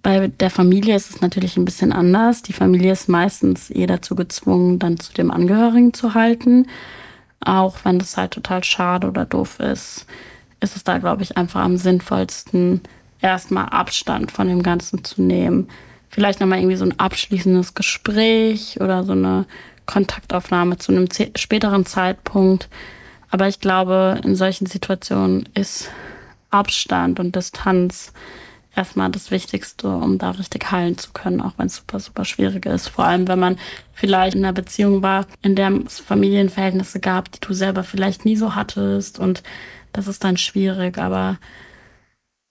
Bei 0.02 0.28
der 0.28 0.50
Familie 0.50 0.96
ist 0.96 1.10
es 1.10 1.22
natürlich 1.22 1.58
ein 1.58 1.66
bisschen 1.66 1.92
anders. 1.92 2.42
Die 2.42 2.54
Familie 2.54 2.92
ist 2.94 3.10
meistens 3.10 3.70
eh 3.70 3.86
dazu 3.86 4.16
gezwungen, 4.16 4.80
dann 4.80 5.00
zu 5.00 5.12
dem 5.14 5.32
Angehörigen 5.32 5.94
zu 5.94 6.14
halten. 6.14 6.68
Auch 7.42 7.78
wenn 7.84 8.00
das 8.00 8.16
halt 8.16 8.32
total 8.32 8.64
schade 8.64 9.08
oder 9.08 9.26
doof 9.26 9.60
ist, 9.60 10.06
ist 10.62 10.76
es 10.76 10.84
da, 10.84 10.98
glaube 10.98 11.24
ich, 11.24 11.38
einfach 11.38 11.62
am 11.62 11.78
sinnvollsten, 11.78 12.82
erstmal 13.22 13.70
Abstand 13.70 14.32
von 14.32 14.48
dem 14.48 14.64
Ganzen 14.64 15.04
zu 15.04 15.22
nehmen. 15.22 15.68
Vielleicht 16.10 16.40
nochmal 16.40 16.60
irgendwie 16.60 16.76
so 16.76 16.86
ein 16.86 17.00
abschließendes 17.00 17.76
Gespräch 17.76 18.80
oder 18.82 19.04
so 19.04 19.12
eine 19.14 19.46
Kontaktaufnahme 19.86 20.78
zu 20.78 20.92
einem 20.92 21.08
späteren 21.36 21.86
Zeitpunkt. 21.86 22.70
Aber 23.32 23.48
ich 23.48 23.60
glaube, 23.60 24.20
in 24.24 24.36
solchen 24.36 24.66
Situationen 24.66 25.48
ist 25.54 25.90
Abstand 26.50 27.20
und 27.20 27.36
Distanz 27.36 28.14
erstmal 28.76 29.10
das 29.10 29.32
Wichtigste, 29.32 29.90
um 29.90 30.18
da 30.18 30.32
richtig 30.32 30.72
heilen 30.72 30.98
zu 30.98 31.12
können, 31.12 31.42
auch 31.42 31.54
wenn 31.58 31.68
es 31.68 31.78
super, 31.78 32.00
super 32.00 32.26
schwierig 32.26 32.66
ist. 32.66 32.88
Vor 32.88 33.06
allem, 33.06 33.28
wenn 33.28 33.40
man 33.40 33.58
vielleicht 33.94 34.36
in 34.36 34.46
einer 34.46 34.54
Beziehung 34.54 35.02
war, 35.02 35.26
in 35.42 35.56
der 35.56 35.72
es 35.86 36.00
Familienverhältnisse 36.00 37.00
gab, 37.00 37.32
die 37.32 37.40
du 37.42 37.54
selber 37.54 37.84
vielleicht 37.84 38.26
nie 38.26 38.36
so 38.36 38.56
hattest 38.56 39.20
und 39.20 39.44
das 39.92 40.08
ist 40.08 40.24
dann 40.24 40.38
schwierig, 40.38 40.98
aber 40.98 41.38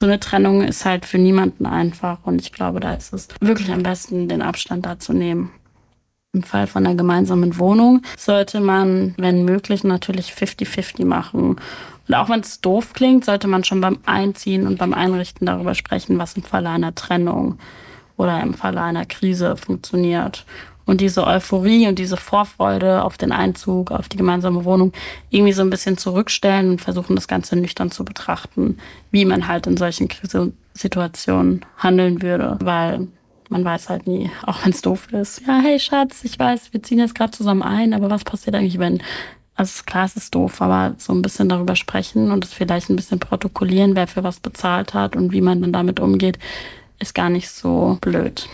so 0.01 0.07
eine 0.07 0.21
Trennung 0.21 0.63
ist 0.63 0.85
halt 0.85 1.07
für 1.07 1.19
niemanden 1.19 1.67
einfach 1.67 2.19
und 2.25 2.41
ich 2.41 2.53
glaube, 2.53 2.81
da 2.81 2.95
ist 2.95 3.13
es 3.13 3.29
wirklich 3.41 3.71
am 3.71 3.83
besten, 3.83 4.29
den 4.29 4.43
Abstand 4.43 4.87
da 4.87 4.99
zu 4.99 5.13
nehmen. 5.13 5.51
Im 6.35 6.43
Fall 6.43 6.67
von 6.67 6.87
einer 6.87 6.95
gemeinsamen 6.95 7.59
Wohnung 7.59 8.03
sollte 8.19 8.61
man, 8.61 9.15
wenn 9.17 9.47
möglich, 9.47 9.83
natürlich 9.83 10.33
50-50 10.33 11.07
machen 11.07 11.57
und 12.09 12.15
auch 12.15 12.29
wenn 12.29 12.41
es 12.41 12.61
doof 12.61 12.93
klingt, 12.95 13.25
sollte 13.25 13.49
man 13.49 13.65
schon 13.65 13.81
beim 13.81 13.99
Einziehen 14.07 14.67
und 14.67 14.79
beim 14.79 14.95
Einrichten 14.95 15.47
darüber 15.47 15.75
sprechen, 15.75 16.19
was 16.19 16.35
im 16.35 16.43
Falle 16.43 16.71
einer 16.71 16.95
Trennung 16.95 17.59
oder 18.17 18.43
im 18.43 18.55
Falle 18.55 18.83
einer 18.83 19.07
Krise 19.07 19.57
funktioniert. 19.57 20.45
und 20.87 21.03
diese 21.03 21.27
Euphorie 21.27 21.87
und 21.87 21.99
diese 21.99 22.17
Vorfreude 22.17 23.05
auf 23.05 23.19
den 23.19 23.31
Einzug, 23.31 23.91
auf 23.91 24.09
die 24.09 24.17
gemeinsame 24.17 24.65
Wohnung 24.65 24.93
irgendwie 25.29 25.53
so 25.53 25.61
ein 25.61 25.69
bisschen 25.69 25.99
zurückstellen 25.99 26.71
und 26.71 26.81
versuchen, 26.81 27.15
das 27.15 27.29
Ganze 27.29 27.57
nüchtern 27.57 27.91
zu 27.91 28.07
betrachten, 28.07 28.79
wie 29.11 29.27
man 29.27 29.49
halt 29.49 29.67
in 29.67 29.77
solchen 29.77 30.09
Krisensituationen 30.09 31.67
handeln 31.77 32.23
würde, 32.23 32.57
weil 32.63 33.09
man 33.49 33.65
weiß 33.65 33.89
halt 33.89 34.07
nie, 34.07 34.31
auch 34.47 34.65
wenn 34.65 34.73
es 34.73 34.83
doof 34.83 35.13
ist. 35.13 35.43
Ja, 35.47 35.61
hey 35.61 35.79
Schatz, 35.79 36.25
ich 36.25 36.39
weiß, 36.39 36.73
wir 36.73 36.83
ziehen 36.83 36.99
jetzt 36.99 37.15
gerade 37.15 37.33
zusammen 37.33 37.63
ein, 37.63 37.95
aber 37.95 38.11
was 38.11 38.25
passiert 38.25 38.55
eigentlich, 38.55 38.79
wenn 38.79 39.03
also 39.59 39.83
klar, 39.85 40.05
es 40.05 40.15
ist 40.15 40.37
doof, 40.37 40.63
aber 40.63 40.95
so 40.99 41.13
ein 41.13 41.21
bisschen 41.21 41.49
darüber 41.49 41.75
sprechen 41.75 42.31
und 42.31 42.45
es 42.45 42.53
vielleicht 42.53 42.91
ein 42.91 42.97
bisschen 42.97 43.19
protokollieren, 43.19 43.97
wer 43.97 44.07
für 44.07 44.23
was 44.23 44.39
bezahlt 44.39 44.95
hat 44.95 45.17
und 45.17 45.33
wie 45.33 45.41
man 45.41 45.61
dann 45.61 45.73
damit 45.73 45.99
umgeht, 45.99 46.39
ist 47.01 47.13
gar 47.13 47.29
nicht 47.29 47.51
so 47.51 47.99
blöd. 48.01 48.49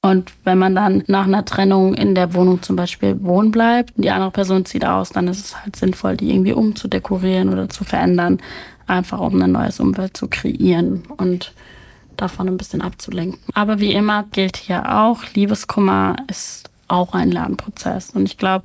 Und 0.00 0.32
wenn 0.44 0.56
man 0.56 0.74
dann 0.74 1.04
nach 1.08 1.26
einer 1.26 1.44
Trennung 1.44 1.94
in 1.94 2.14
der 2.14 2.32
Wohnung 2.32 2.62
zum 2.62 2.74
Beispiel 2.74 3.22
wohnen 3.22 3.50
bleibt 3.50 3.94
und 3.94 4.04
die 4.04 4.10
andere 4.10 4.30
Person 4.30 4.64
zieht 4.64 4.84
aus, 4.86 5.10
dann 5.10 5.28
ist 5.28 5.44
es 5.44 5.62
halt 5.62 5.76
sinnvoll, 5.76 6.16
die 6.16 6.30
irgendwie 6.30 6.54
umzudekorieren 6.54 7.50
oder 7.50 7.68
zu 7.68 7.84
verändern, 7.84 8.40
einfach 8.86 9.20
um 9.20 9.40
ein 9.42 9.52
neues 9.52 9.78
Umwelt 9.78 10.16
zu 10.16 10.26
kreieren 10.26 11.04
und 11.18 11.52
davon 12.22 12.48
ein 12.48 12.56
bisschen 12.56 12.82
abzulenken. 12.82 13.38
Aber 13.54 13.80
wie 13.80 13.92
immer 13.92 14.24
gilt 14.32 14.56
hier 14.56 14.96
auch, 14.98 15.22
Liebeskummer 15.34 16.16
ist 16.28 16.70
auch 16.88 17.14
ein 17.14 17.30
Lernprozess. 17.30 18.10
Und 18.10 18.26
ich 18.26 18.38
glaube, 18.38 18.64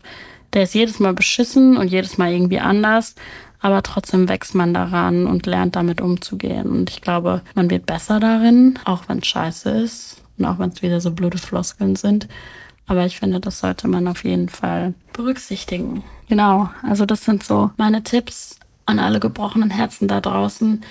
der 0.53 0.63
ist 0.63 0.75
jedes 0.75 0.99
Mal 0.99 1.13
beschissen 1.13 1.77
und 1.77 1.87
jedes 1.87 2.17
Mal 2.17 2.31
irgendwie 2.31 2.59
anders, 2.59 3.15
aber 3.59 3.83
trotzdem 3.83 4.29
wächst 4.29 4.55
man 4.55 4.73
daran 4.73 5.25
und 5.25 5.45
lernt 5.45 5.75
damit 5.75 6.01
umzugehen. 6.01 6.69
Und 6.69 6.89
ich 6.89 7.01
glaube, 7.01 7.41
man 7.55 7.69
wird 7.69 7.85
besser 7.85 8.19
darin, 8.19 8.77
auch 8.85 9.03
wenn 9.07 9.19
es 9.19 9.27
scheiße 9.27 9.69
ist 9.69 10.21
und 10.37 10.45
auch 10.45 10.59
wenn 10.59 10.69
es 10.69 10.81
wieder 10.81 11.01
so 11.01 11.11
blöde 11.11 11.37
Floskeln 11.37 11.95
sind. 11.95 12.27
Aber 12.85 13.05
ich 13.05 13.19
finde, 13.19 13.39
das 13.39 13.59
sollte 13.59 13.87
man 13.87 14.07
auf 14.07 14.23
jeden 14.23 14.47
Fall 14.47 14.93
berücksichtigen. 15.11 16.03
Genau, 16.29 16.69
also 16.83 17.05
das 17.05 17.25
sind 17.25 17.43
so 17.43 17.71
meine 17.77 18.03
Tipps 18.03 18.59
an 18.85 18.99
alle 18.99 19.19
gebrochenen 19.19 19.69
Herzen 19.69 20.07
da 20.07 20.21
draußen. 20.21 20.81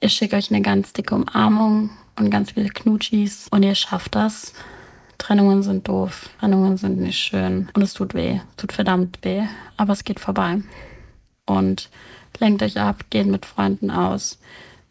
Ich 0.00 0.14
schicke 0.14 0.36
euch 0.36 0.50
eine 0.50 0.62
ganz 0.62 0.92
dicke 0.92 1.14
Umarmung 1.14 1.90
und 2.18 2.30
ganz 2.30 2.52
viele 2.52 2.68
Knutschis 2.68 3.48
und 3.50 3.62
ihr 3.62 3.74
schafft 3.74 4.14
das. 4.14 4.52
Trennungen 5.18 5.62
sind 5.62 5.86
doof, 5.86 6.30
Trennungen 6.40 6.76
sind 6.76 6.98
nicht 6.98 7.18
schön 7.18 7.68
und 7.74 7.82
es 7.82 7.94
tut 7.94 8.14
weh, 8.14 8.40
tut 8.56 8.72
verdammt 8.72 9.18
weh, 9.22 9.42
aber 9.76 9.92
es 9.92 10.04
geht 10.04 10.18
vorbei. 10.18 10.62
Und 11.46 11.90
lenkt 12.38 12.62
euch 12.62 12.80
ab, 12.80 13.04
geht 13.10 13.26
mit 13.26 13.46
Freunden 13.46 13.90
aus, 13.90 14.38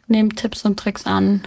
nehmt 0.06 0.36
Tipps 0.36 0.64
und 0.64 0.78
Tricks 0.78 1.06
an, 1.06 1.42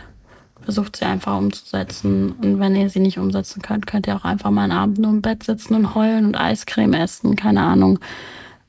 versucht 0.61 0.97
sie 0.97 1.05
einfach 1.05 1.37
umzusetzen 1.37 2.33
und 2.33 2.59
wenn 2.59 2.75
ihr 2.75 2.89
sie 2.89 2.99
nicht 2.99 3.17
umsetzen 3.17 3.61
könnt, 3.61 3.87
könnt 3.87 4.07
ihr 4.07 4.15
auch 4.15 4.25
einfach 4.25 4.51
mal 4.51 4.63
einen 4.63 4.71
Abend 4.71 4.99
nur 4.99 5.11
im 5.11 5.21
Bett 5.21 5.43
sitzen 5.43 5.73
und 5.75 5.95
heulen 5.95 6.25
und 6.25 6.35
Eiscreme 6.35 6.93
essen, 6.93 7.35
keine 7.35 7.61
Ahnung. 7.61 7.99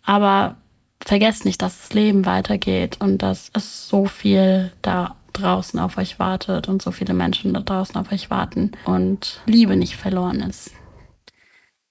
Aber 0.02 0.56
vergesst 1.04 1.44
nicht, 1.44 1.60
dass 1.62 1.78
das 1.78 1.92
Leben 1.92 2.26
weitergeht 2.26 2.98
und 3.00 3.18
dass 3.18 3.50
es 3.52 3.88
so 3.88 4.06
viel 4.06 4.72
da 4.82 5.16
draußen 5.38 5.78
auf 5.78 5.98
euch 5.98 6.18
wartet 6.18 6.68
und 6.68 6.82
so 6.82 6.90
viele 6.90 7.14
Menschen 7.14 7.54
da 7.54 7.60
draußen 7.60 7.96
auf 7.96 8.12
euch 8.12 8.30
warten 8.30 8.72
und 8.84 9.40
Liebe 9.46 9.76
nicht 9.76 9.96
verloren 9.96 10.40
ist. 10.40 10.72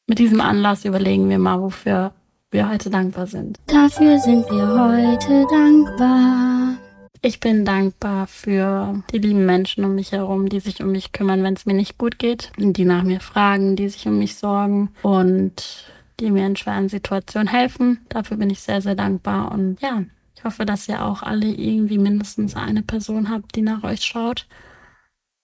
Mit 0.07 0.19
diesem 0.19 0.41
Anlass 0.41 0.85
überlegen 0.85 1.29
wir 1.29 1.39
mal, 1.39 1.61
wofür 1.61 2.13
wir 2.51 2.69
heute 2.69 2.89
dankbar 2.89 3.27
sind. 3.27 3.57
Dafür 3.67 4.19
sind 4.19 4.45
wir 4.49 4.67
heute 4.67 5.45
dankbar. 5.49 6.77
Ich 7.21 7.39
bin 7.39 7.65
dankbar 7.65 8.27
für 8.27 9.01
die 9.11 9.17
lieben 9.17 9.47
Menschen 9.47 9.83
um 9.83 9.95
mich 9.95 10.11
herum, 10.11 10.47
die 10.47 10.59
sich 10.59 10.83
um 10.83 10.91
mich 10.91 11.11
kümmern, 11.11 11.43
wenn 11.43 11.55
es 11.55 11.65
mir 11.65 11.73
nicht 11.73 11.97
gut 11.97 12.19
geht, 12.19 12.51
die 12.57 12.85
nach 12.85 13.01
mir 13.01 13.19
fragen, 13.19 13.75
die 13.75 13.89
sich 13.89 14.07
um 14.07 14.19
mich 14.19 14.35
sorgen 14.35 14.91
und 15.01 15.91
die 16.19 16.29
mir 16.29 16.45
in 16.45 16.55
schweren 16.55 16.87
Situationen 16.87 17.47
helfen. 17.47 17.99
Dafür 18.09 18.37
bin 18.37 18.51
ich 18.51 18.61
sehr, 18.61 18.81
sehr 18.81 18.93
dankbar 18.93 19.51
und 19.51 19.81
ja, 19.81 20.03
hoffe, 20.43 20.65
dass 20.65 20.87
ihr 20.87 21.03
auch 21.03 21.23
alle 21.23 21.47
irgendwie 21.47 21.97
mindestens 21.97 22.55
eine 22.55 22.81
Person 22.81 23.29
habt, 23.29 23.55
die 23.55 23.61
nach 23.61 23.83
euch 23.83 24.03
schaut. 24.03 24.47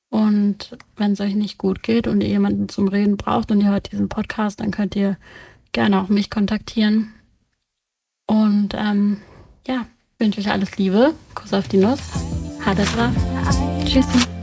Und 0.10 0.77
wenn 0.97 1.13
es 1.13 1.21
euch 1.21 1.36
nicht 1.36 1.58
gut 1.58 1.84
geht 1.84 2.08
und 2.08 2.21
ihr 2.21 2.27
jemanden 2.27 2.67
zum 2.67 2.89
Reden 2.89 3.15
braucht 3.15 3.51
und 3.51 3.62
ihr 3.62 3.69
hört 3.69 3.91
diesen 3.91 4.10
Podcast, 4.10 4.60
dann 4.60 4.71
könnt 4.71 4.95
ihr 4.95 5.17
gerne 5.71 6.01
auch 6.01 6.10
mich 6.10 6.30
kontaktieren. 6.30 7.13
Und 8.27 8.73
ähm, 8.75 9.21
ja, 9.65 9.86
wünsche 10.19 10.41
euch 10.41 10.51
alles 10.51 10.77
Liebe. 10.77 11.13
Kuss 11.34 11.54
auf 11.54 11.67
die 11.69 11.77
Nuss. 11.77 12.01
Hadesra. 12.65 13.12
Tschüssi. 13.86 14.40